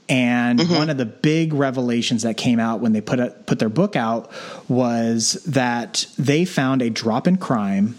And 0.08 0.60
mm-hmm. 0.60 0.76
one 0.76 0.90
of 0.92 0.98
the 0.98 1.06
big 1.06 1.52
revelations 1.52 2.22
that 2.24 2.38
came 2.38 2.60
out 2.60 2.80
when 2.80 2.94
they 2.94 3.02
put 3.02 3.20
a, 3.20 3.32
put 3.32 3.58
their 3.60 3.70
book 3.70 3.96
out 3.96 4.32
was 4.70 5.34
that 5.46 6.06
they 6.18 6.46
found 6.46 6.82
a 6.82 6.92
drop 6.92 7.28
in 7.28 7.38
crime, 7.38 7.98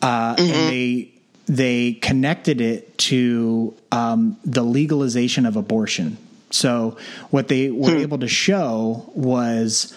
uh, 0.00 0.36
and 0.38 0.48
mm-hmm. 0.48 0.68
they 0.68 1.12
they 1.48 1.94
connected 1.94 2.60
it 2.60 2.96
to 2.98 3.74
um, 3.90 4.36
the 4.44 4.62
legalization 4.62 5.46
of 5.46 5.56
abortion. 5.56 6.18
So 6.50 6.96
what 7.30 7.48
they 7.48 7.70
were 7.70 7.92
hmm. 7.92 7.98
able 7.98 8.18
to 8.18 8.28
show 8.28 9.10
was 9.14 9.94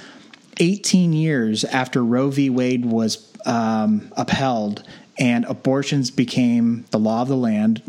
18 0.59 1.13
years 1.13 1.63
after 1.65 2.03
Roe 2.03 2.29
v. 2.29 2.49
Wade 2.49 2.85
was 2.85 3.31
um, 3.45 4.11
upheld 4.15 4.83
and 5.17 5.45
abortions 5.45 6.09
became 6.09 6.85
the 6.91 6.99
law 6.99 7.21
of 7.21 7.27
the 7.27 7.37
land, 7.37 7.81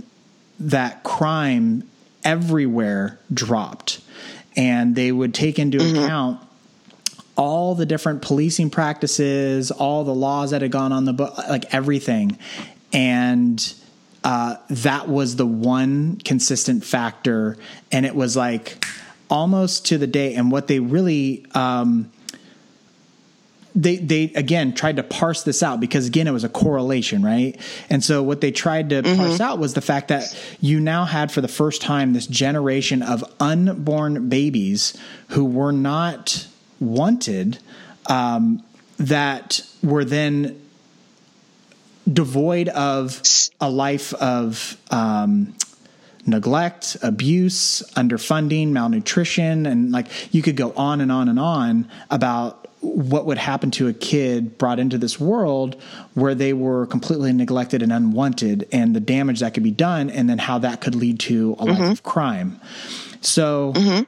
that 0.58 1.02
crime 1.02 1.88
everywhere 2.24 3.18
dropped. 3.32 4.00
And 4.56 4.94
they 4.94 5.12
would 5.12 5.34
take 5.34 5.58
into 5.58 5.78
mm-hmm. 5.78 6.04
account 6.04 6.40
all 7.36 7.74
the 7.74 7.86
different 7.86 8.20
policing 8.20 8.70
practices, 8.70 9.70
all 9.70 10.04
the 10.04 10.14
laws 10.14 10.50
that 10.50 10.62
had 10.62 10.70
gone 10.70 10.92
on 10.92 11.06
the 11.06 11.12
book, 11.12 11.36
like 11.48 11.72
everything 11.74 12.38
and 12.92 13.74
uh, 14.24 14.56
that 14.68 15.08
was 15.08 15.36
the 15.36 15.46
one 15.46 16.16
consistent 16.18 16.84
factor, 16.84 17.56
and 17.90 18.06
it 18.06 18.14
was 18.14 18.36
like 18.36 18.84
almost 19.28 19.86
to 19.86 19.98
the 19.98 20.06
day. 20.06 20.34
And 20.34 20.52
what 20.52 20.68
they 20.68 20.78
really 20.78 21.44
um, 21.54 22.12
they 23.74 23.96
they 23.96 24.24
again 24.34 24.74
tried 24.74 24.96
to 24.96 25.02
parse 25.02 25.42
this 25.42 25.62
out 25.62 25.80
because 25.80 26.06
again 26.06 26.26
it 26.26 26.32
was 26.32 26.44
a 26.44 26.48
correlation 26.48 27.22
right 27.22 27.58
and 27.88 28.04
so 28.04 28.22
what 28.22 28.40
they 28.40 28.50
tried 28.50 28.90
to 28.90 29.02
mm-hmm. 29.02 29.16
parse 29.16 29.40
out 29.40 29.58
was 29.58 29.74
the 29.74 29.80
fact 29.80 30.08
that 30.08 30.36
you 30.60 30.78
now 30.78 31.04
had 31.04 31.32
for 31.32 31.40
the 31.40 31.48
first 31.48 31.80
time 31.80 32.12
this 32.12 32.26
generation 32.26 33.02
of 33.02 33.24
unborn 33.40 34.28
babies 34.28 34.96
who 35.28 35.44
were 35.44 35.72
not 35.72 36.46
wanted 36.80 37.58
um, 38.06 38.62
that 38.98 39.64
were 39.82 40.04
then 40.04 40.60
devoid 42.10 42.68
of 42.68 43.22
a 43.60 43.70
life 43.70 44.14
of 44.14 44.76
um, 44.90 45.54
neglect, 46.26 46.96
abuse, 47.02 47.82
underfunding, 47.94 48.68
malnutrition, 48.68 49.66
and 49.66 49.92
like 49.92 50.08
you 50.34 50.42
could 50.42 50.56
go 50.56 50.72
on 50.76 51.00
and 51.00 51.12
on 51.12 51.28
and 51.28 51.38
on 51.38 51.88
about 52.10 52.68
what 52.80 53.26
would 53.26 53.38
happen 53.38 53.70
to 53.70 53.86
a 53.86 53.92
kid 53.92 54.58
brought 54.58 54.80
into 54.80 54.98
this 54.98 55.20
world 55.20 55.80
where 56.14 56.34
they 56.34 56.52
were 56.52 56.86
completely 56.86 57.32
neglected 57.32 57.80
and 57.80 57.92
unwanted 57.92 58.68
and 58.72 58.94
the 58.94 59.00
damage 59.00 59.38
that 59.38 59.54
could 59.54 59.62
be 59.62 59.70
done 59.70 60.10
and 60.10 60.28
then 60.28 60.38
how 60.38 60.58
that 60.58 60.80
could 60.80 60.96
lead 60.96 61.20
to 61.20 61.54
a 61.60 61.64
life 61.64 61.78
mm-hmm. 61.78 61.92
of 61.92 62.02
crime. 62.02 62.60
So 63.20 63.72
mm-hmm 63.74 64.02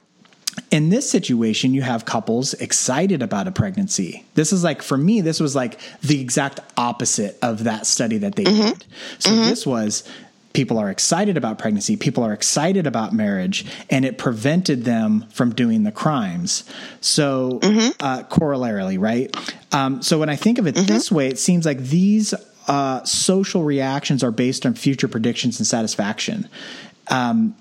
in 0.71 0.89
this 0.89 1.09
situation, 1.09 1.73
you 1.73 1.81
have 1.81 2.05
couples 2.05 2.53
excited 2.55 3.21
about 3.21 3.47
a 3.47 3.51
pregnancy. 3.51 4.25
This 4.35 4.53
is 4.53 4.63
like, 4.63 4.81
for 4.81 4.97
me, 4.97 5.21
this 5.21 5.39
was 5.39 5.55
like 5.55 5.79
the 6.01 6.21
exact 6.21 6.59
opposite 6.77 7.37
of 7.41 7.65
that 7.65 7.85
study 7.85 8.17
that 8.19 8.35
they 8.35 8.45
mm-hmm. 8.45 8.69
did. 8.69 8.85
So 9.19 9.31
mm-hmm. 9.31 9.49
this 9.49 9.65
was 9.65 10.09
people 10.55 10.77
are 10.77 10.89
excited 10.89 11.37
about 11.37 11.59
pregnancy, 11.59 11.97
people 11.97 12.23
are 12.23 12.33
excited 12.33 12.87
about 12.87 13.13
marriage, 13.13 13.65
and 13.89 14.05
it 14.05 14.17
prevented 14.17 14.85
them 14.85 15.25
from 15.29 15.53
doing 15.53 15.83
the 15.83 15.91
crimes. 15.91 16.63
So, 17.01 17.59
mm-hmm. 17.61 17.89
uh, 17.99 18.23
corollarily, 18.23 18.97
right? 18.99 19.35
Um, 19.71 20.01
so, 20.01 20.17
when 20.17 20.29
I 20.29 20.35
think 20.35 20.57
of 20.57 20.65
it 20.65 20.75
mm-hmm. 20.75 20.87
this 20.87 21.11
way, 21.11 21.27
it 21.27 21.37
seems 21.37 21.65
like 21.65 21.79
these 21.79 22.33
uh, 22.67 23.03
social 23.03 23.63
reactions 23.63 24.23
are 24.23 24.31
based 24.31 24.65
on 24.65 24.73
future 24.73 25.07
predictions 25.07 25.59
and 25.59 25.67
satisfaction. 25.67 26.49
Um, 27.09 27.55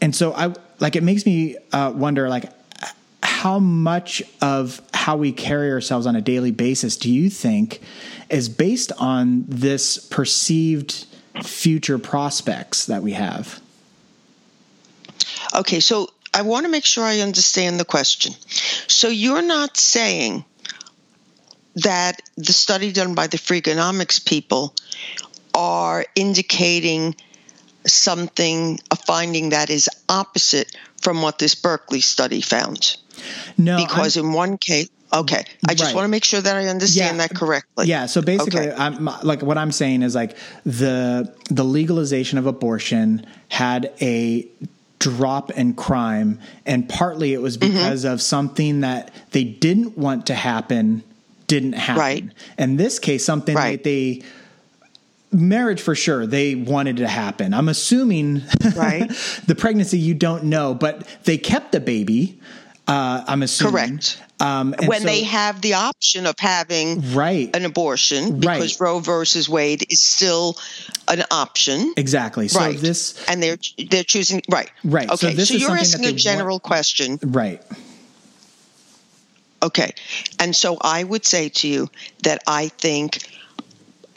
and 0.00 0.14
so 0.14 0.32
I 0.32 0.54
like 0.78 0.96
it 0.96 1.02
makes 1.02 1.26
me 1.26 1.56
uh, 1.72 1.92
wonder 1.94 2.28
like 2.28 2.52
how 3.22 3.58
much 3.58 4.22
of 4.40 4.80
how 4.92 5.16
we 5.16 5.32
carry 5.32 5.70
ourselves 5.70 6.06
on 6.06 6.16
a 6.16 6.20
daily 6.20 6.50
basis 6.50 6.96
do 6.96 7.12
you 7.12 7.30
think 7.30 7.80
is 8.30 8.48
based 8.48 8.92
on 8.98 9.44
this 9.48 9.98
perceived 9.98 11.06
future 11.42 11.98
prospects 11.98 12.86
that 12.86 13.02
we 13.02 13.12
have? 13.12 13.60
Okay, 15.54 15.80
so 15.80 16.10
I 16.34 16.42
want 16.42 16.66
to 16.66 16.70
make 16.70 16.84
sure 16.84 17.04
I 17.04 17.20
understand 17.20 17.80
the 17.80 17.84
question. 17.84 18.34
So 18.86 19.08
you're 19.08 19.42
not 19.42 19.76
saying 19.76 20.44
that 21.76 22.20
the 22.36 22.52
study 22.52 22.92
done 22.92 23.14
by 23.14 23.28
the 23.28 23.38
Freakonomics 23.38 24.24
people 24.24 24.74
are 25.54 26.04
indicating 26.14 27.14
something, 27.86 28.78
a 28.90 28.96
finding 29.08 29.48
that 29.48 29.70
is 29.70 29.88
opposite 30.08 30.76
from 31.00 31.22
what 31.22 31.38
this 31.38 31.54
Berkeley 31.54 32.02
study 32.02 32.42
found. 32.42 32.98
No, 33.56 33.78
because 33.78 34.18
I'm, 34.18 34.26
in 34.26 34.32
one 34.34 34.58
case, 34.58 34.90
okay, 35.12 35.42
I 35.66 35.72
just 35.72 35.88
right. 35.88 35.94
want 35.94 36.04
to 36.04 36.10
make 36.10 36.24
sure 36.24 36.40
that 36.40 36.56
I 36.56 36.66
understand 36.66 37.16
yeah, 37.16 37.26
that 37.26 37.34
correctly. 37.34 37.86
Yeah. 37.86 38.04
So 38.04 38.20
basically, 38.20 38.68
okay. 38.68 38.76
I'm 38.76 39.08
like 39.22 39.40
what 39.42 39.56
I'm 39.56 39.72
saying 39.72 40.02
is 40.02 40.14
like 40.14 40.36
the 40.64 41.34
the 41.48 41.64
legalization 41.64 42.38
of 42.38 42.46
abortion 42.46 43.26
had 43.48 43.92
a 44.02 44.46
drop 44.98 45.50
in 45.52 45.72
crime, 45.72 46.38
and 46.66 46.86
partly 46.86 47.32
it 47.32 47.40
was 47.40 47.56
mm-hmm. 47.56 47.72
because 47.72 48.04
mm-hmm. 48.04 48.12
of 48.12 48.20
something 48.20 48.80
that 48.80 49.10
they 49.30 49.44
didn't 49.44 49.96
want 49.96 50.26
to 50.26 50.34
happen 50.34 51.02
didn't 51.46 51.72
happen. 51.72 51.98
Right. 51.98 52.24
In 52.58 52.76
this 52.76 52.98
case, 52.98 53.24
something 53.24 53.56
right. 53.56 53.78
that 53.78 53.84
they 53.84 54.22
marriage 55.30 55.80
for 55.80 55.94
sure 55.94 56.26
they 56.26 56.54
wanted 56.54 56.98
to 56.98 57.08
happen. 57.08 57.54
I'm 57.54 57.68
assuming 57.68 58.42
right. 58.74 59.08
the 59.46 59.54
pregnancy 59.54 59.98
you 59.98 60.14
don't 60.14 60.44
know 60.44 60.74
but 60.74 61.06
they 61.24 61.38
kept 61.38 61.72
the 61.72 61.80
baby 61.80 62.40
uh, 62.86 63.22
i'm 63.26 63.42
assuming. 63.42 63.72
Correct. 63.72 64.22
Um, 64.40 64.74
when 64.86 65.00
so, 65.00 65.06
they 65.06 65.24
have 65.24 65.60
the 65.60 65.74
option 65.74 66.24
of 66.24 66.36
having 66.38 67.12
right. 67.12 67.54
an 67.54 67.64
abortion 67.64 68.38
because 68.38 68.80
right. 68.80 68.86
roe 68.86 68.98
versus 69.00 69.48
wade 69.48 69.84
is 69.90 70.00
still 70.00 70.56
an 71.08 71.24
option. 71.30 71.92
Exactly. 71.96 72.46
So 72.46 72.60
right. 72.60 72.78
this 72.78 73.22
and 73.28 73.42
they're 73.42 73.58
they're 73.90 74.04
choosing 74.04 74.42
right. 74.48 74.70
Right. 74.84 75.10
Okay 75.10 75.34
so, 75.34 75.44
so 75.44 75.54
you're 75.54 75.76
asking 75.76 76.06
a 76.06 76.12
general 76.12 76.54
want, 76.54 76.62
question. 76.62 77.18
Right. 77.22 77.62
Okay. 79.62 79.92
And 80.38 80.54
so 80.54 80.78
i 80.80 81.02
would 81.02 81.26
say 81.26 81.48
to 81.48 81.68
you 81.68 81.90
that 82.22 82.42
i 82.46 82.68
think 82.68 83.18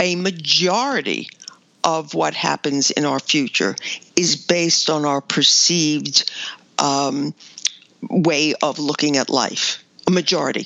a 0.01 0.15
majority 0.15 1.29
of 1.83 2.13
what 2.13 2.33
happens 2.33 2.91
in 2.91 3.05
our 3.05 3.19
future 3.19 3.75
is 4.15 4.35
based 4.35 4.89
on 4.89 5.05
our 5.05 5.21
perceived 5.21 6.29
um, 6.79 7.33
way 8.09 8.53
of 8.61 8.79
looking 8.79 9.17
at 9.17 9.29
life. 9.29 9.83
A 10.07 10.11
majority. 10.11 10.65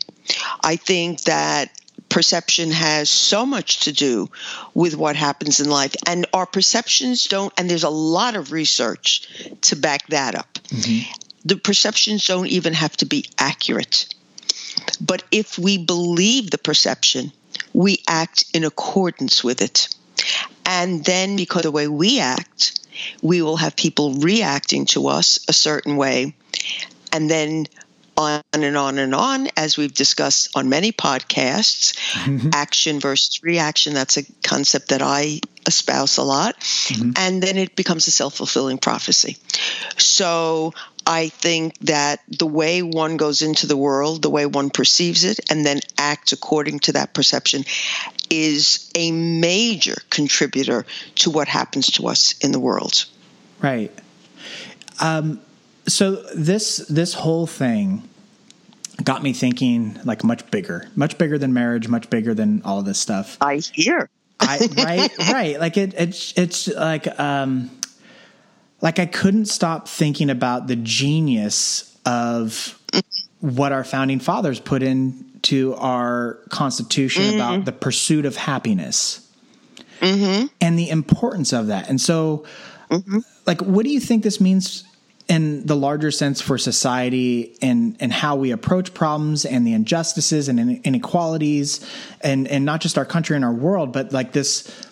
I 0.64 0.78
think 0.78 1.22
that 1.24 1.70
perception 2.08 2.72
has 2.72 3.10
so 3.10 3.46
much 3.46 3.82
to 3.82 3.92
do 3.92 4.30
with 4.74 4.96
what 4.96 5.16
happens 5.16 5.60
in 5.60 5.70
life 5.70 5.96
and 6.08 6.26
our 6.34 6.46
perceptions 6.46 7.26
don't 7.26 7.52
and 7.58 7.70
there's 7.70 7.84
a 7.84 7.90
lot 7.90 8.36
of 8.36 8.52
research 8.52 9.28
to 9.62 9.76
back 9.76 10.06
that 10.08 10.36
up 10.36 10.54
mm-hmm. 10.70 11.12
the 11.44 11.58
perceptions 11.58 12.26
don't 12.26 12.48
even 12.48 12.74
have 12.74 12.96
to 12.96 13.06
be 13.06 13.26
accurate 13.40 14.14
but 15.02 15.24
if 15.32 15.58
we 15.58 15.78
believe 15.78 16.52
the 16.52 16.60
perception 16.60 17.34
we 17.76 18.02
act 18.08 18.46
in 18.54 18.64
accordance 18.64 19.44
with 19.44 19.62
it. 19.62 19.90
And 20.66 21.04
then, 21.04 21.36
because 21.36 21.60
of 21.60 21.64
the 21.64 21.72
way 21.72 21.88
we 21.88 22.20
act, 22.20 22.80
we 23.22 23.42
will 23.42 23.58
have 23.58 23.76
people 23.76 24.14
reacting 24.14 24.86
to 24.88 25.08
us 25.08 25.40
a 25.50 25.54
certain 25.54 25.98
way. 25.98 26.36
And 27.12 27.30
then 27.30 27.68
on 28.18 28.42
and 28.54 28.78
on 28.78 28.98
and 28.98 29.14
on, 29.14 29.50
as 29.58 29.78
we've 29.78 29.94
discussed 29.94 30.50
on 30.56 30.70
many 30.70 30.94
podcasts, 30.94 31.94
mm-hmm. 32.24 32.50
action 32.54 33.02
versus 33.02 33.44
reaction. 33.44 33.94
That's 33.94 34.18
a 34.18 34.24
concept 34.42 34.90
that 34.90 35.02
I 35.02 35.42
espouse 35.68 36.18
a 36.18 36.24
lot. 36.24 36.58
Mm-hmm. 36.60 37.12
And 37.18 37.44
then 37.44 37.58
it 37.58 37.76
becomes 37.76 38.08
a 38.08 38.12
self 38.12 38.36
fulfilling 38.36 38.78
prophecy. 38.78 39.38
So 39.98 40.74
I 41.06 41.30
think 41.30 41.78
that 41.80 42.22
the 42.28 42.48
way 42.48 42.82
one 42.82 43.18
goes 43.18 43.42
into 43.42 43.68
the 43.68 43.78
world, 43.78 44.22
the 44.22 44.30
way 44.30 44.46
one 44.46 44.70
perceives 44.70 45.24
it, 45.24 45.40
and 45.52 45.66
then 45.66 45.82
acts 45.98 46.32
according 46.32 46.80
to 46.80 46.94
that 46.94 47.14
perception 47.14 47.64
is 48.30 48.90
a 48.96 49.12
major 49.12 49.96
contributor 50.10 50.86
to 51.16 51.30
what 51.30 51.48
happens 51.48 51.88
to 51.88 52.08
us 52.08 52.34
in 52.40 52.52
the 52.52 52.60
world. 52.60 53.06
Right. 53.62 53.92
Um, 55.00 55.42
so 55.88 56.24
this 56.34 56.78
this 56.90 57.14
whole 57.14 57.46
thing 57.46 58.10
got 59.04 59.22
me 59.22 59.34
thinking 59.34 60.00
like 60.04 60.24
much 60.24 60.50
bigger, 60.50 60.88
much 60.96 61.18
bigger 61.18 61.38
than 61.38 61.54
marriage, 61.54 61.88
much 61.88 62.10
bigger 62.10 62.34
than 62.34 62.62
all 62.64 62.80
of 62.80 62.86
this 62.86 63.00
stuff. 63.00 63.38
I 63.42 63.58
hear. 63.58 64.10
I, 64.40 64.68
right, 64.78 65.18
right. 65.32 65.60
Like 65.60 65.78
it, 65.78 65.94
it's, 65.98 66.38
it's 66.38 66.68
like, 66.68 67.20
um, 67.20 67.70
like 68.82 69.00
I 69.00 69.06
couldn't 69.06 69.46
stop 69.46 69.88
thinking 69.88 70.30
about 70.30 70.68
the 70.68 70.76
genius 70.76 71.98
of 72.06 72.80
what 73.40 73.72
our 73.72 73.84
founding 73.84 74.20
fathers 74.20 74.60
put 74.60 74.84
into 74.84 75.74
our 75.76 76.40
constitution 76.50 77.24
mm-hmm. 77.24 77.36
about 77.36 77.66
the 77.66 77.72
pursuit 77.72 78.26
of 78.26 78.36
happiness 78.36 79.32
mm-hmm. 80.00 80.48
and 80.62 80.80
the 80.80 80.90
importance 80.90 81.54
of 81.54 81.68
that. 81.68 81.90
And 81.90 82.00
so, 82.00 82.46
mm-hmm. 82.90 83.20
like, 83.46 83.62
what 83.62 83.86
do 83.86 83.92
you 83.92 84.00
think 84.00 84.24
this 84.24 84.40
means 84.40 84.84
in 85.28 85.66
the 85.66 85.76
larger 85.76 86.12
sense 86.12 86.42
for 86.42 86.58
society 86.58 87.58
and 87.62 87.98
and 88.00 88.14
how 88.14 88.36
we 88.36 88.52
approach 88.52 88.94
problems 88.94 89.44
and 89.44 89.66
the 89.66 89.74
injustices 89.74 90.48
and 90.48 90.86
inequalities 90.86 91.88
and 92.22 92.48
and 92.48 92.64
not 92.64 92.80
just 92.80 92.98
our 92.98 93.06
country 93.06 93.36
and 93.36 93.44
our 93.44 93.54
world 93.54 93.92
but 93.92 94.14
like 94.14 94.34
this 94.34 94.88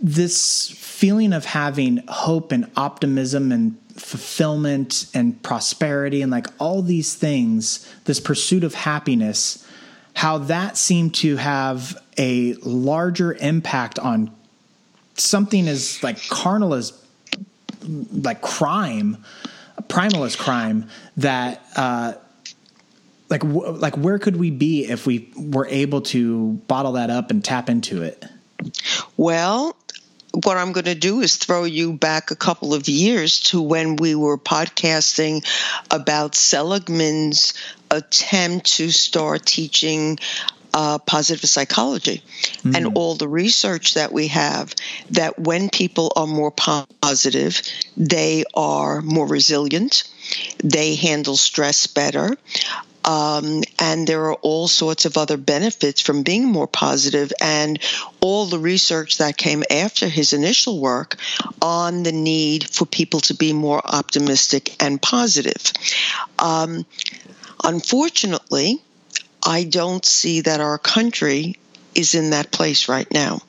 this 0.00 0.70
feeling 0.70 1.32
of 1.32 1.44
having 1.44 2.02
hope 2.08 2.52
and 2.52 2.70
optimism 2.76 3.52
and 3.52 3.78
fulfillment 3.94 5.06
and 5.14 5.42
prosperity 5.42 6.22
and 6.22 6.30
like 6.30 6.46
all 6.58 6.82
these 6.82 7.14
things 7.14 7.92
this 8.04 8.20
pursuit 8.20 8.62
of 8.62 8.74
happiness 8.74 9.66
how 10.14 10.38
that 10.38 10.76
seemed 10.76 11.14
to 11.14 11.36
have 11.36 12.00
a 12.16 12.54
larger 12.54 13.34
impact 13.34 13.98
on 13.98 14.30
something 15.14 15.68
as 15.68 16.02
like 16.02 16.20
carnal 16.28 16.74
as 16.74 16.92
like 18.12 18.40
crime, 18.40 19.24
primalist 19.88 20.38
crime 20.38 20.88
that 21.16 21.62
uh, 21.76 22.14
like 23.30 23.44
like 23.44 23.96
where 23.96 24.18
could 24.18 24.36
we 24.36 24.50
be 24.50 24.86
if 24.86 25.06
we 25.06 25.30
were 25.36 25.66
able 25.66 26.00
to 26.00 26.52
bottle 26.66 26.92
that 26.92 27.10
up 27.10 27.30
and 27.30 27.44
tap 27.44 27.68
into 27.68 28.02
it? 28.02 28.24
Well, 29.18 29.76
what 30.32 30.56
I'm 30.56 30.70
going 30.70 30.84
to 30.84 30.94
do 30.94 31.20
is 31.22 31.36
throw 31.36 31.64
you 31.64 31.92
back 31.92 32.30
a 32.30 32.36
couple 32.36 32.72
of 32.72 32.88
years 32.88 33.40
to 33.50 33.60
when 33.60 33.96
we 33.96 34.14
were 34.14 34.38
podcasting 34.38 35.44
about 35.90 36.36
Seligman's 36.36 37.52
attempt 37.90 38.74
to 38.74 38.92
start 38.92 39.44
teaching 39.44 40.18
uh, 40.72 40.98
positive 40.98 41.50
psychology 41.50 42.22
mm. 42.58 42.76
and 42.76 42.96
all 42.96 43.16
the 43.16 43.26
research 43.26 43.94
that 43.94 44.12
we 44.12 44.28
have 44.28 44.72
that 45.10 45.36
when 45.36 45.68
people 45.68 46.12
are 46.14 46.28
more 46.28 46.52
positive, 46.52 47.60
they 47.96 48.44
are 48.54 49.00
more 49.02 49.26
resilient, 49.26 50.04
they 50.62 50.94
handle 50.94 51.36
stress 51.36 51.88
better. 51.88 52.36
Um, 53.08 53.62
and 53.78 54.06
there 54.06 54.26
are 54.26 54.34
all 54.34 54.68
sorts 54.68 55.06
of 55.06 55.16
other 55.16 55.38
benefits 55.38 56.02
from 56.02 56.24
being 56.24 56.44
more 56.44 56.66
positive 56.66 57.32
and 57.40 57.78
all 58.20 58.44
the 58.44 58.58
research 58.58 59.16
that 59.16 59.38
came 59.38 59.64
after 59.70 60.06
his 60.06 60.34
initial 60.34 60.78
work 60.78 61.16
on 61.62 62.02
the 62.02 62.12
need 62.12 62.68
for 62.68 62.84
people 62.84 63.20
to 63.20 63.34
be 63.34 63.54
more 63.54 63.80
optimistic 63.82 64.76
and 64.82 65.00
positive. 65.00 65.72
Um, 66.38 66.84
unfortunately, 67.64 68.82
I 69.42 69.64
don't 69.64 70.04
see 70.04 70.42
that 70.42 70.60
our 70.60 70.76
country 70.76 71.56
is 71.94 72.14
in 72.14 72.30
that 72.30 72.50
place 72.50 72.90
right 72.90 73.10
now. 73.10 73.40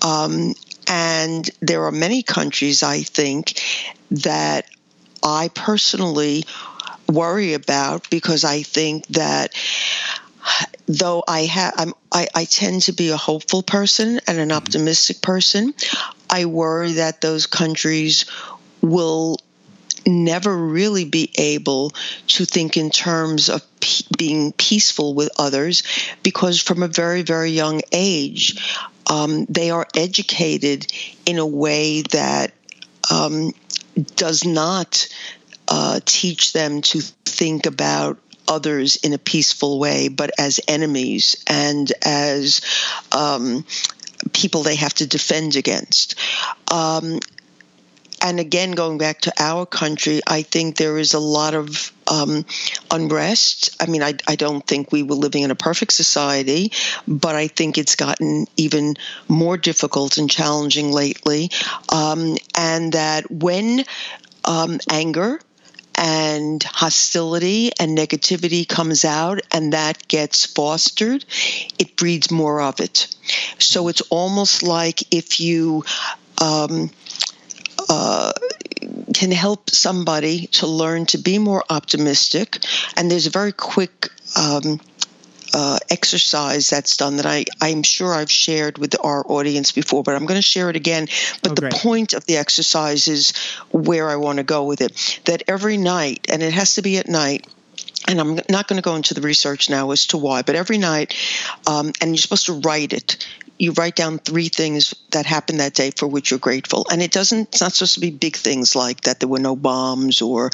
Um, 0.00 0.54
and 0.86 1.50
there 1.60 1.84
are 1.84 1.92
many 1.92 2.22
countries, 2.22 2.82
I 2.82 3.02
think, 3.02 3.60
that 4.12 4.64
I 5.22 5.50
personally 5.54 6.44
worry 7.08 7.54
about 7.54 8.10
because 8.10 8.44
I 8.44 8.62
think 8.62 9.06
that 9.08 9.54
though 10.86 11.22
I 11.26 11.42
have 11.42 11.92
I, 12.12 12.28
I 12.34 12.44
tend 12.44 12.82
to 12.82 12.92
be 12.92 13.10
a 13.10 13.16
hopeful 13.16 13.62
person 13.62 14.20
and 14.26 14.38
an 14.38 14.52
optimistic 14.52 15.20
person, 15.20 15.74
I 16.28 16.46
worry 16.46 16.92
that 16.94 17.20
those 17.20 17.46
countries 17.46 18.26
will 18.80 19.38
never 20.06 20.56
really 20.56 21.04
be 21.04 21.30
able 21.36 21.92
to 22.28 22.44
think 22.44 22.76
in 22.76 22.90
terms 22.90 23.48
of 23.48 23.62
being 24.16 24.52
peaceful 24.52 25.14
with 25.14 25.30
others 25.38 25.82
because 26.22 26.60
from 26.60 26.82
a 26.82 26.88
very, 26.88 27.22
very 27.22 27.50
young 27.50 27.82
age, 27.92 28.74
um, 29.06 29.44
they 29.46 29.70
are 29.70 29.86
educated 29.94 30.86
in 31.26 31.38
a 31.38 31.46
way 31.46 32.02
that 32.02 32.52
um, 33.10 33.52
does 34.16 34.44
not 34.44 35.08
uh, 35.68 36.00
teach 36.04 36.52
them 36.52 36.82
to 36.82 37.00
think 37.24 37.66
about 37.66 38.18
others 38.48 38.96
in 38.96 39.12
a 39.12 39.18
peaceful 39.18 39.78
way, 39.78 40.08
but 40.08 40.30
as 40.38 40.60
enemies 40.66 41.44
and 41.46 41.92
as 42.02 42.62
um, 43.12 43.64
people 44.32 44.62
they 44.62 44.76
have 44.76 44.94
to 44.94 45.06
defend 45.06 45.56
against. 45.56 46.14
Um, 46.72 47.20
and 48.20 48.40
again, 48.40 48.72
going 48.72 48.98
back 48.98 49.20
to 49.22 49.32
our 49.38 49.64
country, 49.64 50.20
I 50.26 50.42
think 50.42 50.76
there 50.76 50.98
is 50.98 51.14
a 51.14 51.20
lot 51.20 51.54
of 51.54 51.92
um, 52.08 52.44
unrest. 52.90 53.76
I 53.80 53.86
mean, 53.86 54.02
I, 54.02 54.14
I 54.26 54.34
don't 54.34 54.66
think 54.66 54.90
we 54.90 55.04
were 55.04 55.14
living 55.14 55.44
in 55.44 55.52
a 55.52 55.54
perfect 55.54 55.92
society, 55.92 56.72
but 57.06 57.36
I 57.36 57.46
think 57.46 57.78
it's 57.78 57.94
gotten 57.94 58.46
even 58.56 58.96
more 59.28 59.56
difficult 59.56 60.18
and 60.18 60.28
challenging 60.28 60.90
lately. 60.90 61.50
Um, 61.90 62.36
and 62.56 62.92
that 62.94 63.30
when 63.30 63.84
um, 64.44 64.80
anger 64.90 65.38
and 65.98 66.62
hostility 66.62 67.72
and 67.78 67.98
negativity 67.98 68.66
comes 68.66 69.04
out 69.04 69.40
and 69.50 69.72
that 69.72 70.06
gets 70.06 70.46
fostered, 70.46 71.24
it 71.78 71.96
breeds 71.96 72.30
more 72.30 72.60
of 72.62 72.80
it. 72.80 73.08
So 73.58 73.88
it's 73.88 74.00
almost 74.02 74.62
like 74.62 75.12
if 75.12 75.40
you 75.40 75.84
um, 76.40 76.90
uh, 77.88 78.32
can 79.12 79.32
help 79.32 79.70
somebody 79.70 80.46
to 80.46 80.68
learn 80.68 81.06
to 81.06 81.18
be 81.18 81.38
more 81.38 81.64
optimistic. 81.68 82.58
And 82.96 83.10
there's 83.10 83.26
a 83.26 83.30
very 83.30 83.52
quick 83.52 84.10
um, 84.36 84.80
uh, 85.54 85.78
exercise 85.90 86.70
that's 86.70 86.96
done 86.96 87.16
that 87.16 87.26
I, 87.26 87.44
I'm 87.60 87.82
sure 87.82 88.14
I've 88.14 88.30
shared 88.30 88.78
with 88.78 88.96
our 89.02 89.24
audience 89.30 89.72
before, 89.72 90.02
but 90.02 90.14
I'm 90.14 90.26
going 90.26 90.38
to 90.38 90.42
share 90.42 90.70
it 90.70 90.76
again. 90.76 91.08
But 91.42 91.52
oh, 91.52 91.54
the 91.54 91.70
point 91.70 92.12
of 92.12 92.24
the 92.26 92.36
exercise 92.36 93.08
is 93.08 93.32
where 93.70 94.08
I 94.08 94.16
want 94.16 94.38
to 94.38 94.44
go 94.44 94.64
with 94.64 94.80
it. 94.80 95.20
That 95.24 95.42
every 95.48 95.76
night, 95.76 96.26
and 96.30 96.42
it 96.42 96.52
has 96.52 96.74
to 96.74 96.82
be 96.82 96.98
at 96.98 97.08
night, 97.08 97.46
and 98.06 98.20
I'm 98.20 98.36
not 98.48 98.68
going 98.68 98.76
to 98.76 98.82
go 98.82 98.96
into 98.96 99.14
the 99.14 99.20
research 99.20 99.68
now 99.68 99.90
as 99.90 100.06
to 100.08 100.18
why, 100.18 100.42
but 100.42 100.54
every 100.54 100.78
night, 100.78 101.14
um, 101.66 101.92
and 102.00 102.10
you're 102.10 102.18
supposed 102.18 102.46
to 102.46 102.54
write 102.54 102.92
it 102.92 103.26
you 103.58 103.72
write 103.72 103.96
down 103.96 104.18
three 104.18 104.48
things 104.48 104.94
that 105.10 105.26
happened 105.26 105.60
that 105.60 105.74
day 105.74 105.90
for 105.90 106.06
which 106.06 106.30
you're 106.30 106.38
grateful. 106.38 106.86
And 106.90 107.02
it 107.02 107.10
doesn't, 107.10 107.48
it's 107.48 107.60
not 107.60 107.72
supposed 107.72 107.94
to 107.94 108.00
be 108.00 108.10
big 108.10 108.36
things 108.36 108.76
like 108.76 109.02
that 109.02 109.20
there 109.20 109.28
were 109.28 109.40
no 109.40 109.56
bombs 109.56 110.22
or, 110.22 110.50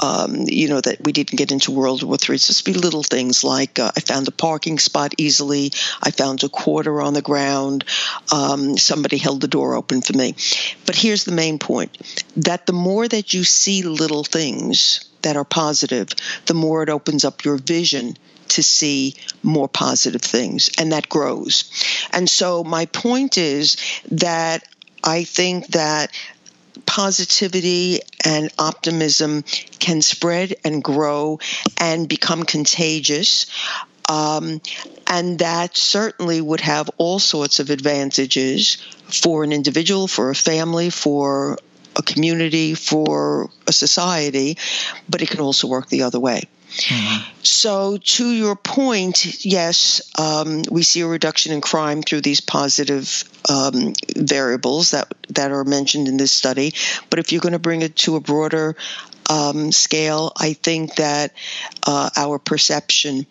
um, 0.00 0.44
you 0.46 0.68
know, 0.68 0.80
that 0.80 1.02
we 1.04 1.12
didn't 1.12 1.36
get 1.36 1.52
into 1.52 1.70
World 1.70 2.02
War 2.02 2.14
III. 2.16 2.34
It's 2.34 2.44
supposed 2.44 2.64
to 2.66 2.72
be 2.72 2.78
little 2.78 3.02
things 3.02 3.44
like 3.44 3.78
uh, 3.78 3.92
I 3.96 4.00
found 4.00 4.26
a 4.28 4.32
parking 4.32 4.78
spot 4.78 5.14
easily, 5.18 5.72
I 6.02 6.10
found 6.10 6.42
a 6.42 6.48
quarter 6.48 7.00
on 7.00 7.14
the 7.14 7.22
ground, 7.22 7.84
um, 8.32 8.76
somebody 8.76 9.18
held 9.18 9.40
the 9.40 9.48
door 9.48 9.74
open 9.74 10.00
for 10.00 10.16
me. 10.16 10.34
But 10.86 10.96
here's 10.96 11.24
the 11.24 11.32
main 11.32 11.58
point 11.58 11.96
that 12.36 12.66
the 12.66 12.72
more 12.72 13.06
that 13.06 13.32
you 13.32 13.44
see 13.44 13.82
little 13.82 14.24
things, 14.24 15.04
that 15.22 15.36
are 15.36 15.44
positive, 15.44 16.08
the 16.46 16.54
more 16.54 16.82
it 16.82 16.88
opens 16.88 17.24
up 17.24 17.44
your 17.44 17.56
vision 17.56 18.16
to 18.58 18.62
see 18.64 19.14
more 19.44 19.68
positive 19.68 20.20
things, 20.20 20.68
and 20.78 20.90
that 20.90 21.08
grows. 21.08 21.70
And 22.12 22.28
so, 22.28 22.64
my 22.64 22.86
point 22.86 23.38
is 23.38 23.76
that 24.10 24.64
I 25.04 25.22
think 25.22 25.68
that 25.68 26.10
positivity 26.84 28.00
and 28.24 28.50
optimism 28.58 29.44
can 29.78 30.02
spread 30.02 30.56
and 30.64 30.82
grow 30.82 31.38
and 31.76 32.08
become 32.08 32.42
contagious. 32.42 33.46
Um, 34.08 34.60
and 35.06 35.38
that 35.38 35.76
certainly 35.76 36.40
would 36.40 36.60
have 36.62 36.90
all 36.98 37.20
sorts 37.20 37.60
of 37.60 37.70
advantages 37.70 38.78
for 39.06 39.44
an 39.44 39.52
individual, 39.52 40.08
for 40.08 40.30
a 40.30 40.34
family, 40.34 40.90
for 40.90 41.58
a 41.94 42.02
community, 42.02 42.74
for 42.74 43.50
a 43.68 43.72
society, 43.72 44.58
but 45.08 45.22
it 45.22 45.30
can 45.30 45.40
also 45.40 45.68
work 45.68 45.88
the 45.88 46.02
other 46.02 46.18
way. 46.18 46.48
Mm-hmm. 46.68 47.30
So, 47.42 47.96
to 47.96 48.30
your 48.30 48.54
point, 48.54 49.44
yes, 49.44 50.02
um, 50.18 50.62
we 50.70 50.82
see 50.82 51.00
a 51.00 51.06
reduction 51.06 51.52
in 51.52 51.60
crime 51.60 52.02
through 52.02 52.20
these 52.20 52.40
positive 52.40 53.24
um, 53.48 53.94
variables 54.16 54.90
that 54.90 55.12
that 55.30 55.50
are 55.50 55.64
mentioned 55.64 56.08
in 56.08 56.16
this 56.16 56.32
study. 56.32 56.74
But 57.10 57.18
if 57.18 57.32
you're 57.32 57.40
going 57.40 57.52
to 57.52 57.58
bring 57.58 57.82
it 57.82 57.96
to 57.96 58.16
a 58.16 58.20
broader 58.20 58.76
um, 59.28 59.72
scale, 59.72 60.32
I 60.36 60.52
think 60.52 60.96
that 60.96 61.32
uh, 61.86 62.10
our 62.16 62.38
perception 62.38 63.26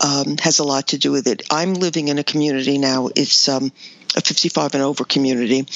um, 0.00 0.36
has 0.38 0.58
a 0.58 0.64
lot 0.64 0.88
to 0.88 0.98
do 0.98 1.12
with 1.12 1.26
it. 1.26 1.42
I'm 1.50 1.74
living 1.74 2.08
in 2.08 2.18
a 2.18 2.24
community 2.24 2.78
now. 2.78 3.08
It's 3.14 3.48
um, 3.48 3.72
a 4.16 4.20
55 4.20 4.74
and 4.74 4.82
over 4.82 5.04
community. 5.04 5.66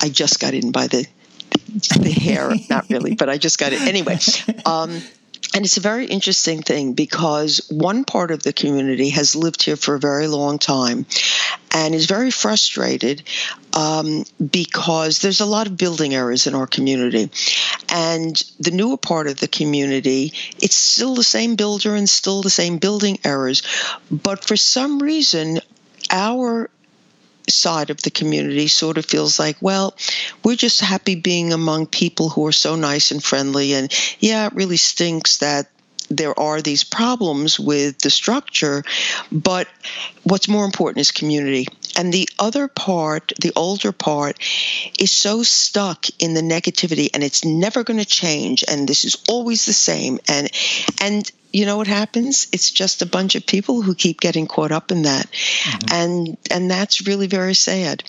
I 0.00 0.08
just 0.08 0.40
got 0.40 0.54
in 0.54 0.72
by 0.72 0.86
the 0.86 1.06
the 1.98 2.10
hair, 2.10 2.52
not 2.70 2.88
really, 2.90 3.14
but 3.14 3.28
I 3.28 3.38
just 3.38 3.58
got 3.58 3.72
it 3.72 3.80
anyway. 3.82 4.18
Um, 4.64 5.00
and 5.56 5.64
it's 5.64 5.78
a 5.78 5.80
very 5.80 6.04
interesting 6.04 6.60
thing 6.60 6.92
because 6.92 7.66
one 7.70 8.04
part 8.04 8.30
of 8.30 8.42
the 8.42 8.52
community 8.52 9.08
has 9.08 9.34
lived 9.34 9.62
here 9.62 9.76
for 9.76 9.94
a 9.94 9.98
very 9.98 10.28
long 10.28 10.58
time 10.58 11.06
and 11.74 11.94
is 11.94 12.04
very 12.04 12.30
frustrated 12.30 13.22
um, 13.72 14.24
because 14.50 15.20
there's 15.20 15.40
a 15.40 15.46
lot 15.46 15.66
of 15.66 15.78
building 15.78 16.14
errors 16.14 16.46
in 16.46 16.54
our 16.54 16.66
community. 16.66 17.30
And 17.88 18.36
the 18.60 18.70
newer 18.70 18.98
part 18.98 19.28
of 19.28 19.40
the 19.40 19.48
community, 19.48 20.34
it's 20.60 20.76
still 20.76 21.14
the 21.14 21.24
same 21.24 21.56
builder 21.56 21.94
and 21.94 22.06
still 22.06 22.42
the 22.42 22.50
same 22.50 22.76
building 22.76 23.18
errors. 23.24 23.62
But 24.10 24.44
for 24.44 24.58
some 24.58 24.98
reason, 24.98 25.60
our 26.10 26.68
side 27.48 27.90
of 27.90 28.02
the 28.02 28.10
community 28.10 28.68
sort 28.68 28.98
of 28.98 29.06
feels 29.06 29.38
like, 29.38 29.56
well, 29.60 29.94
we're 30.44 30.56
just 30.56 30.80
happy 30.80 31.14
being 31.14 31.52
among 31.52 31.86
people 31.86 32.28
who 32.28 32.46
are 32.46 32.52
so 32.52 32.76
nice 32.76 33.10
and 33.10 33.22
friendly. 33.22 33.74
And 33.74 33.92
yeah, 34.20 34.46
it 34.46 34.54
really 34.54 34.76
stinks 34.76 35.38
that 35.38 35.68
there 36.08 36.38
are 36.38 36.62
these 36.62 36.84
problems 36.84 37.58
with 37.58 37.98
the 37.98 38.10
structure, 38.10 38.84
but 39.32 39.68
what's 40.22 40.48
more 40.48 40.64
important 40.64 40.98
is 40.98 41.12
community. 41.12 41.66
And 41.96 42.12
the 42.12 42.28
other 42.38 42.68
part, 42.68 43.32
the 43.40 43.52
older 43.56 43.92
part, 43.92 44.38
is 44.98 45.10
so 45.10 45.42
stuck 45.42 46.06
in 46.18 46.34
the 46.34 46.42
negativity 46.42 47.08
and 47.12 47.24
it's 47.24 47.44
never 47.44 47.84
going 47.84 47.98
to 47.98 48.06
change 48.06 48.64
and 48.68 48.88
this 48.88 49.04
is 49.04 49.16
always 49.28 49.64
the 49.64 49.72
same. 49.72 50.18
And 50.28 50.50
and 51.00 51.30
you 51.52 51.66
know 51.66 51.76
what 51.76 51.86
happens? 51.86 52.46
It's 52.52 52.70
just 52.70 53.02
a 53.02 53.06
bunch 53.06 53.34
of 53.34 53.46
people 53.46 53.82
who 53.82 53.94
keep 53.94 54.20
getting 54.20 54.46
caught 54.46 54.72
up 54.72 54.90
in 54.90 55.02
that, 55.02 55.30
mm-hmm. 55.30 55.86
and 55.92 56.38
and 56.50 56.70
that's 56.70 57.06
really 57.06 57.26
very 57.26 57.54
sad. 57.54 58.04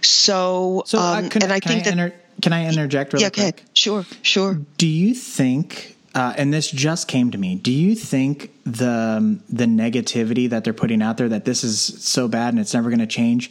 So, 0.00 0.82
so 0.86 0.98
uh, 0.98 1.18
um, 1.18 1.28
can, 1.28 1.42
and 1.42 1.52
I 1.52 1.60
think 1.60 1.82
I 1.82 1.84
that 1.84 1.92
inter- 1.92 2.14
can 2.40 2.52
I 2.52 2.68
interject 2.68 3.12
really 3.12 3.24
yeah, 3.24 3.30
quick? 3.30 3.54
Okay, 3.54 3.64
sure, 3.74 4.04
sure. 4.22 4.58
Do 4.78 4.86
you 4.86 5.14
think? 5.14 5.96
Uh, 6.14 6.34
and 6.36 6.52
this 6.52 6.70
just 6.70 7.08
came 7.08 7.30
to 7.30 7.38
me. 7.38 7.54
Do 7.54 7.72
you 7.72 7.94
think 7.94 8.50
the 8.64 9.38
the 9.48 9.64
negativity 9.64 10.48
that 10.50 10.62
they're 10.62 10.74
putting 10.74 11.02
out 11.02 11.16
there 11.16 11.28
that 11.28 11.44
this 11.44 11.64
is 11.64 11.80
so 11.80 12.28
bad 12.28 12.50
and 12.50 12.60
it's 12.60 12.74
never 12.74 12.90
going 12.90 13.00
to 13.00 13.06
change? 13.06 13.50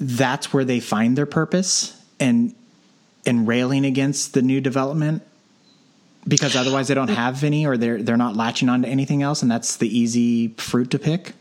That's 0.00 0.52
where 0.52 0.64
they 0.64 0.80
find 0.80 1.18
their 1.18 1.26
purpose 1.26 2.00
and 2.18 2.54
and 3.26 3.46
railing 3.46 3.84
against 3.84 4.32
the 4.32 4.40
new 4.40 4.60
development 4.60 5.22
because 6.26 6.56
otherwise 6.56 6.88
they 6.88 6.94
don't 6.94 7.08
have 7.08 7.44
any 7.44 7.66
or 7.66 7.76
they're 7.76 8.02
they're 8.02 8.16
not 8.16 8.36
latching 8.36 8.68
on 8.68 8.82
to 8.82 8.88
anything 8.88 9.22
else 9.22 9.42
and 9.42 9.50
that's 9.50 9.76
the 9.76 9.98
easy 9.98 10.48
fruit 10.56 10.90
to 10.90 10.98
pick 10.98 11.34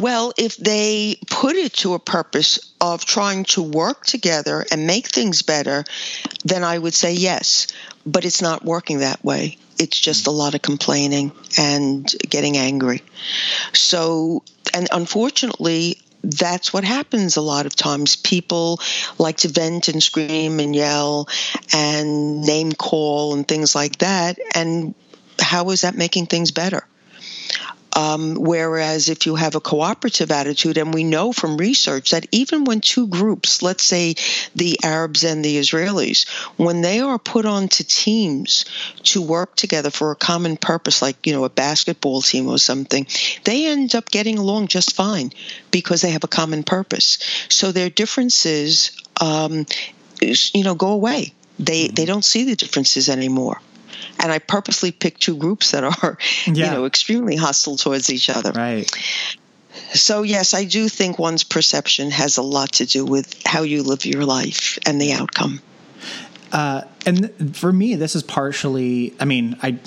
well, 0.00 0.32
if 0.36 0.56
they 0.56 1.16
put 1.30 1.56
it 1.56 1.72
to 1.74 1.94
a 1.94 1.98
purpose 1.98 2.72
of 2.80 3.04
trying 3.04 3.44
to 3.44 3.62
work 3.62 4.04
together 4.04 4.64
and 4.70 4.86
make 4.86 5.08
things 5.08 5.42
better, 5.42 5.84
then 6.44 6.64
I 6.64 6.78
would 6.78 6.94
say 6.94 7.12
yes. 7.12 7.66
But 8.06 8.24
it's 8.24 8.42
not 8.42 8.64
working 8.64 8.98
that 8.98 9.24
way. 9.24 9.58
It's 9.78 9.98
just 9.98 10.26
a 10.26 10.30
lot 10.30 10.54
of 10.54 10.62
complaining 10.62 11.32
and 11.58 12.06
getting 12.28 12.56
angry. 12.56 13.02
So, 13.72 14.44
and 14.72 14.88
unfortunately, 14.92 15.98
that's 16.24 16.72
what 16.72 16.84
happens 16.84 17.36
a 17.36 17.42
lot 17.42 17.66
of 17.66 17.76
times. 17.76 18.16
People 18.16 18.80
like 19.18 19.38
to 19.38 19.48
vent 19.48 19.88
and 19.88 20.02
scream 20.02 20.60
and 20.60 20.74
yell 20.74 21.28
and 21.72 22.42
name 22.42 22.72
call 22.72 23.34
and 23.34 23.46
things 23.46 23.74
like 23.74 23.98
that. 23.98 24.38
And 24.54 24.94
how 25.38 25.70
is 25.70 25.82
that 25.82 25.94
making 25.94 26.26
things 26.26 26.50
better? 26.50 26.86
Um, 27.94 28.34
whereas 28.34 29.08
if 29.08 29.26
you 29.26 29.36
have 29.36 29.54
a 29.54 29.60
cooperative 29.60 30.30
attitude, 30.32 30.78
and 30.78 30.92
we 30.92 31.04
know 31.04 31.32
from 31.32 31.56
research 31.56 32.10
that 32.10 32.26
even 32.32 32.64
when 32.64 32.80
two 32.80 33.06
groups, 33.06 33.62
let's 33.62 33.84
say 33.84 34.14
the 34.54 34.78
Arabs 34.82 35.22
and 35.22 35.44
the 35.44 35.56
Israelis, 35.58 36.28
when 36.56 36.80
they 36.80 37.00
are 37.00 37.18
put 37.18 37.46
onto 37.46 37.84
teams 37.84 38.64
to 39.04 39.22
work 39.22 39.54
together 39.54 39.90
for 39.90 40.10
a 40.10 40.16
common 40.16 40.56
purpose, 40.56 41.02
like, 41.02 41.26
you 41.26 41.32
know, 41.32 41.44
a 41.44 41.50
basketball 41.50 42.20
team 42.20 42.48
or 42.48 42.58
something, 42.58 43.06
they 43.44 43.66
end 43.66 43.94
up 43.94 44.10
getting 44.10 44.38
along 44.38 44.66
just 44.66 44.96
fine 44.96 45.30
because 45.70 46.02
they 46.02 46.10
have 46.10 46.24
a 46.24 46.28
common 46.28 46.64
purpose. 46.64 47.18
So 47.48 47.70
their 47.70 47.90
differences, 47.90 48.90
um, 49.20 49.66
you 50.20 50.64
know, 50.64 50.74
go 50.74 50.88
away. 50.88 51.32
They, 51.60 51.86
they 51.86 52.04
don't 52.04 52.24
see 52.24 52.44
the 52.44 52.56
differences 52.56 53.08
anymore 53.08 53.60
and 54.20 54.32
I 54.32 54.38
purposely 54.38 54.92
picked 54.92 55.22
two 55.22 55.36
groups 55.36 55.72
that 55.72 55.84
are, 55.84 56.18
yeah. 56.46 56.52
you 56.52 56.70
know, 56.70 56.84
extremely 56.86 57.36
hostile 57.36 57.76
towards 57.76 58.10
each 58.10 58.30
other. 58.30 58.52
Right. 58.52 58.90
So 59.92 60.22
yes, 60.22 60.54
I 60.54 60.64
do 60.64 60.88
think 60.88 61.18
one's 61.18 61.44
perception 61.44 62.10
has 62.10 62.36
a 62.36 62.42
lot 62.42 62.72
to 62.74 62.86
do 62.86 63.04
with 63.04 63.42
how 63.44 63.62
you 63.62 63.82
live 63.82 64.04
your 64.04 64.24
life 64.24 64.78
and 64.86 65.00
the 65.00 65.12
outcome. 65.12 65.60
Uh, 66.52 66.82
and 67.04 67.56
for 67.56 67.72
me, 67.72 67.96
this 67.96 68.14
is 68.14 68.22
partially. 68.22 69.14
I 69.18 69.24
mean, 69.24 69.58
I 69.62 69.78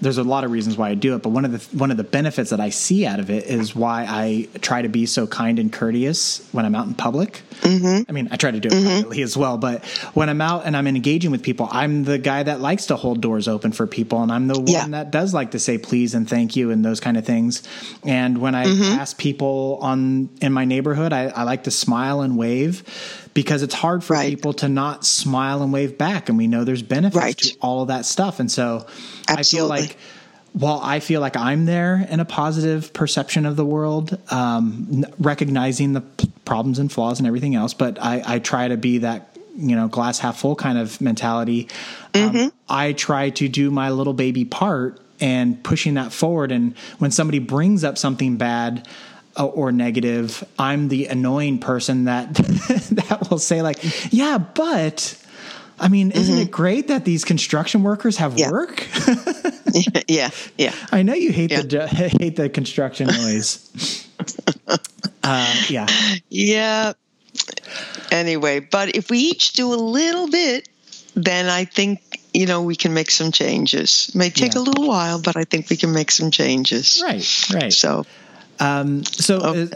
there's 0.00 0.18
a 0.18 0.24
lot 0.24 0.44
of 0.44 0.50
reasons 0.50 0.76
why 0.76 0.90
I 0.90 0.94
do 0.94 1.14
it, 1.14 1.22
but 1.22 1.30
one 1.30 1.44
of 1.44 1.52
the 1.52 1.76
one 1.76 1.90
of 1.90 1.96
the 1.96 2.04
benefits 2.04 2.50
that 2.50 2.60
I 2.60 2.70
see 2.70 3.06
out 3.06 3.20
of 3.20 3.30
it 3.30 3.46
is 3.46 3.74
why 3.74 4.06
I 4.08 4.48
try 4.60 4.82
to 4.82 4.88
be 4.88 5.06
so 5.06 5.26
kind 5.26 5.58
and 5.58 5.72
courteous 5.72 6.46
when 6.52 6.64
I'm 6.64 6.74
out 6.74 6.86
in 6.86 6.94
public. 6.94 7.42
Mm-hmm. 7.60 8.02
I 8.08 8.12
mean, 8.12 8.28
I 8.30 8.36
try 8.36 8.50
to 8.50 8.60
do 8.60 8.68
it 8.68 8.72
mm-hmm. 8.72 8.86
privately 8.86 9.22
as 9.22 9.36
well, 9.36 9.58
but 9.58 9.84
when 10.14 10.28
I'm 10.28 10.40
out 10.40 10.66
and 10.66 10.76
I'm 10.76 10.86
engaging 10.86 11.30
with 11.30 11.42
people, 11.42 11.68
I'm 11.70 12.04
the 12.04 12.18
guy 12.18 12.42
that 12.42 12.60
likes 12.60 12.86
to 12.86 12.96
hold 12.96 13.20
doors 13.20 13.48
open 13.48 13.72
for 13.72 13.86
people, 13.86 14.22
and 14.22 14.30
I'm 14.30 14.46
the 14.46 14.62
yeah. 14.66 14.82
one 14.82 14.92
that 14.92 15.10
does 15.10 15.34
like 15.34 15.52
to 15.52 15.58
say 15.58 15.78
please 15.78 16.14
and 16.14 16.28
thank 16.28 16.56
you 16.56 16.70
and 16.70 16.84
those 16.84 17.00
kind 17.00 17.16
of 17.16 17.26
things. 17.26 17.62
And 18.04 18.38
when 18.38 18.54
I 18.54 18.66
mm-hmm. 18.66 19.00
ask 19.00 19.18
people 19.18 19.78
on 19.82 20.30
in 20.40 20.52
my 20.52 20.64
neighborhood, 20.64 21.12
I, 21.12 21.26
I 21.28 21.42
like 21.42 21.64
to 21.64 21.70
smile 21.70 22.20
and 22.20 22.36
wave 22.36 22.84
because 23.38 23.62
it's 23.62 23.74
hard 23.74 24.02
for 24.02 24.14
right. 24.14 24.28
people 24.28 24.52
to 24.52 24.68
not 24.68 25.04
smile 25.04 25.62
and 25.62 25.72
wave 25.72 25.96
back. 25.96 26.28
And 26.28 26.36
we 26.36 26.48
know 26.48 26.64
there's 26.64 26.82
benefits 26.82 27.16
right. 27.16 27.38
to 27.38 27.56
all 27.60 27.82
of 27.82 27.88
that 27.88 28.04
stuff. 28.04 28.40
And 28.40 28.50
so 28.50 28.86
Absolutely. 29.28 29.30
I 29.30 29.42
feel 29.42 29.66
like 29.68 29.87
while 30.52 30.80
I 30.82 31.00
feel 31.00 31.20
like 31.20 31.36
I'm 31.36 31.66
there 31.66 32.06
in 32.10 32.20
a 32.20 32.24
positive 32.24 32.92
perception 32.92 33.46
of 33.46 33.56
the 33.56 33.64
world, 33.64 34.18
um, 34.32 35.04
recognizing 35.18 35.92
the 35.92 36.00
p- 36.00 36.32
problems 36.44 36.78
and 36.78 36.90
flaws 36.90 37.20
and 37.20 37.26
everything 37.26 37.54
else, 37.54 37.74
but 37.74 38.00
I, 38.02 38.22
I, 38.24 38.38
try 38.38 38.68
to 38.68 38.76
be 38.76 38.98
that 38.98 39.36
you 39.56 39.76
know 39.76 39.88
glass 39.88 40.18
half 40.18 40.38
full 40.40 40.56
kind 40.56 40.78
of 40.78 41.00
mentality. 41.00 41.68
Um, 42.14 42.32
mm-hmm. 42.32 42.48
I 42.68 42.92
try 42.92 43.30
to 43.30 43.48
do 43.48 43.70
my 43.70 43.90
little 43.90 44.14
baby 44.14 44.44
part 44.44 45.00
and 45.20 45.62
pushing 45.62 45.94
that 45.94 46.12
forward. 46.12 46.50
And 46.50 46.76
when 46.98 47.10
somebody 47.10 47.40
brings 47.40 47.84
up 47.84 47.98
something 47.98 48.36
bad, 48.36 48.88
uh, 49.38 49.46
or 49.46 49.70
negative. 49.70 50.42
I'm 50.58 50.88
the 50.88 51.06
annoying 51.06 51.60
person 51.60 52.04
that 52.04 52.34
that 52.34 53.28
will 53.30 53.38
say 53.38 53.62
like, 53.62 53.78
"Yeah, 54.12 54.38
but 54.38 55.16
I 55.78 55.88
mean, 55.88 56.10
isn't 56.10 56.34
mm-hmm. 56.34 56.42
it 56.42 56.50
great 56.50 56.88
that 56.88 57.04
these 57.04 57.24
construction 57.24 57.84
workers 57.84 58.16
have 58.16 58.36
yeah. 58.36 58.50
work?" 58.50 58.84
yeah, 60.08 60.30
yeah. 60.56 60.74
I 60.92 61.02
know 61.02 61.14
you 61.14 61.32
hate 61.32 61.50
yeah. 61.50 61.62
the 61.62 61.86
hate 62.20 62.36
the 62.36 62.48
construction 62.48 63.06
noise. 63.06 64.06
uh, 65.22 65.54
yeah, 65.68 65.86
yeah. 66.28 66.92
Anyway, 68.10 68.60
but 68.60 68.96
if 68.96 69.10
we 69.10 69.18
each 69.18 69.52
do 69.52 69.72
a 69.72 69.76
little 69.76 70.28
bit, 70.28 70.68
then 71.14 71.46
I 71.46 71.64
think 71.64 72.20
you 72.32 72.46
know 72.46 72.62
we 72.62 72.76
can 72.76 72.94
make 72.94 73.10
some 73.10 73.32
changes. 73.32 74.10
It 74.10 74.14
may 74.14 74.30
take 74.30 74.54
yeah. 74.54 74.60
a 74.60 74.62
little 74.62 74.86
while, 74.86 75.20
but 75.20 75.36
I 75.36 75.44
think 75.44 75.70
we 75.70 75.76
can 75.76 75.92
make 75.92 76.10
some 76.10 76.30
changes. 76.30 77.02
Right, 77.04 77.46
right. 77.52 77.72
So 77.72 78.04
um, 78.60 79.04
so, 79.04 79.38
uh, 79.38 79.66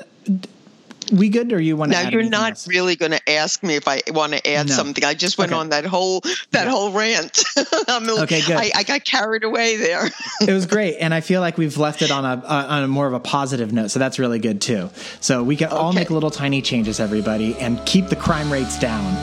we 1.13 1.29
good, 1.29 1.53
or 1.53 1.61
you 1.61 1.77
want 1.77 1.93
to? 1.93 2.03
Now 2.03 2.09
you're 2.09 2.23
not 2.23 2.51
else? 2.51 2.69
really 2.69 2.97
going 2.97 3.13
to 3.13 3.31
ask 3.31 3.63
me 3.63 3.77
if 3.77 3.87
I 3.87 4.03
want 4.09 4.33
to 4.33 4.51
add 4.51 4.69
no. 4.69 4.75
something. 4.75 5.05
I 5.05 5.15
just 5.15 5.39
went 5.39 5.53
okay. 5.53 5.61
on 5.61 5.69
that 5.69 5.85
whole 5.85 6.21
that 6.51 6.65
yeah. 6.65 6.71
whole 6.71 6.91
rant. 6.93 7.45
okay, 7.89 8.41
good. 8.43 8.57
I, 8.57 8.71
I, 8.75 8.83
got 8.83 9.05
carried 9.05 9.45
away 9.45 9.77
there. 9.77 10.07
it 10.41 10.53
was 10.53 10.67
great, 10.67 10.97
and 10.99 11.13
I 11.13 11.21
feel 11.21 11.41
like 11.41 11.59
we've 11.59 11.77
left 11.77 12.03
it 12.03 12.11
on 12.11 12.25
a 12.25 12.45
on 12.45 12.83
a 12.83 12.89
more 12.89 13.07
of 13.07 13.13
a 13.13 13.21
positive 13.21 13.73
note, 13.73 13.91
so 13.91 13.99
that's 13.99 14.19
really 14.19 14.39
good 14.39 14.61
too. 14.61 14.91
So 15.21 15.43
we 15.43 15.57
can 15.57 15.69
okay. 15.69 15.77
all 15.77 15.93
make 15.93 16.11
little 16.11 16.31
tiny 16.31 16.63
changes, 16.63 17.01
everybody, 17.01 17.57
and 17.59 17.85
keep 17.87 18.09
the 18.09 18.17
crime 18.17 18.53
rates 18.53 18.79
down. 18.79 19.15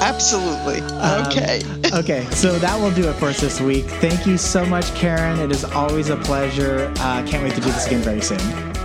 Absolutely. 0.00 0.80
Okay. 1.26 1.62
Um, 1.62 2.00
okay, 2.00 2.24
so 2.30 2.58
that 2.58 2.80
will 2.80 2.92
do 2.92 3.08
it 3.08 3.14
for 3.14 3.26
us 3.26 3.40
this 3.40 3.60
week. 3.60 3.84
Thank 3.84 4.26
you 4.26 4.38
so 4.38 4.64
much, 4.64 4.94
Karen. 4.94 5.38
It 5.38 5.50
is 5.50 5.64
always 5.64 6.08
a 6.08 6.16
pleasure. 6.16 6.92
Uh, 6.96 7.24
can't 7.26 7.42
wait 7.42 7.54
to 7.54 7.60
do 7.60 7.70
this 7.70 7.86
again 7.86 8.00
very 8.00 8.22
soon. 8.22 8.77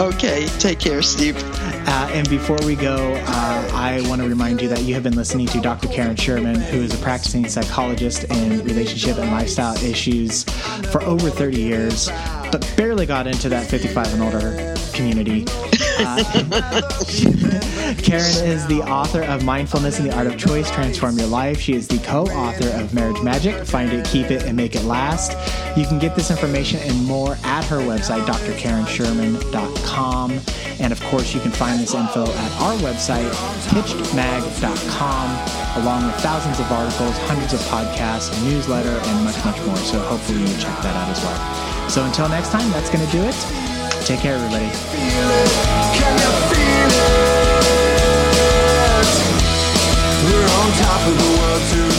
Okay, 0.00 0.46
take 0.58 0.78
care, 0.78 1.02
Steve. 1.02 1.36
Uh, 1.36 2.10
and 2.12 2.28
before 2.28 2.58
we 2.64 2.74
go, 2.74 3.14
uh, 3.14 3.70
I 3.74 4.02
want 4.08 4.22
to 4.22 4.28
remind 4.28 4.62
you 4.62 4.68
that 4.68 4.82
you 4.82 4.94
have 4.94 5.02
been 5.02 5.16
listening 5.16 5.46
to 5.48 5.60
Dr. 5.60 5.88
Karen 5.88 6.16
Sherman, 6.16 6.56
who 6.60 6.78
is 6.78 6.94
a 6.94 7.02
practicing 7.02 7.46
psychologist 7.48 8.24
in 8.24 8.64
relationship 8.64 9.18
and 9.18 9.30
lifestyle 9.30 9.76
issues 9.84 10.44
for 10.90 11.02
over 11.02 11.28
30 11.28 11.60
years, 11.60 12.08
but 12.50 12.72
barely 12.76 13.06
got 13.06 13.26
into 13.26 13.48
that 13.50 13.66
55 13.66 14.14
and 14.14 14.22
older 14.22 14.74
community. 14.94 15.44
Uh, 15.98 16.80
Karen 17.98 18.46
is 18.46 18.66
the 18.66 18.80
author 18.82 19.22
of 19.22 19.44
Mindfulness 19.44 19.98
and 19.98 20.08
the 20.08 20.16
Art 20.16 20.26
of 20.26 20.38
Choice 20.38 20.70
Transform 20.70 21.18
Your 21.18 21.26
Life. 21.26 21.60
She 21.60 21.74
is 21.74 21.86
the 21.88 21.98
co 21.98 22.22
author 22.26 22.68
of 22.80 22.94
Marriage 22.94 23.20
Magic 23.22 23.66
Find 23.66 23.92
It, 23.92 24.04
Keep 24.04 24.30
It, 24.30 24.44
and 24.44 24.56
Make 24.56 24.76
It 24.76 24.84
Last. 24.84 25.32
You 25.76 25.84
can 25.86 25.98
get 25.98 26.14
this 26.14 26.30
information 26.30 26.78
and 26.80 27.04
more 27.04 27.36
at 27.44 27.64
her 27.64 27.78
website, 27.78 28.24
drkarensherman.com. 28.24 30.40
And 30.80 30.92
of 30.92 31.02
course, 31.04 31.34
you 31.34 31.40
can 31.40 31.50
find 31.50 31.80
this 31.80 31.94
info 31.94 32.24
at 32.24 32.52
our 32.60 32.74
website, 32.78 33.28
hitchedmag.com, 33.68 35.82
along 35.82 36.06
with 36.06 36.14
thousands 36.16 36.60
of 36.60 36.70
articles, 36.70 37.16
hundreds 37.28 37.52
of 37.52 37.60
podcasts, 37.62 38.32
a 38.38 38.42
newsletter, 38.44 38.88
and 38.88 39.24
much, 39.24 39.44
much 39.44 39.60
more. 39.66 39.76
So 39.76 39.98
hopefully 40.00 40.38
you'll 40.40 40.58
check 40.58 40.80
that 40.82 40.94
out 40.94 41.08
as 41.08 41.20
well. 41.24 41.40
So 41.88 42.04
until 42.04 42.28
next 42.28 42.50
time, 42.50 42.70
that's 42.70 42.90
going 42.90 43.04
to 43.04 43.12
do 43.12 43.22
it. 43.22 43.34
Take 44.06 44.20
care, 44.20 44.34
everybody. 44.34 44.70
We're 50.24 50.30
on 50.30 50.72
top 50.78 51.08
of 51.08 51.18
the 51.18 51.38
world 51.40 51.62
too. 51.72 51.91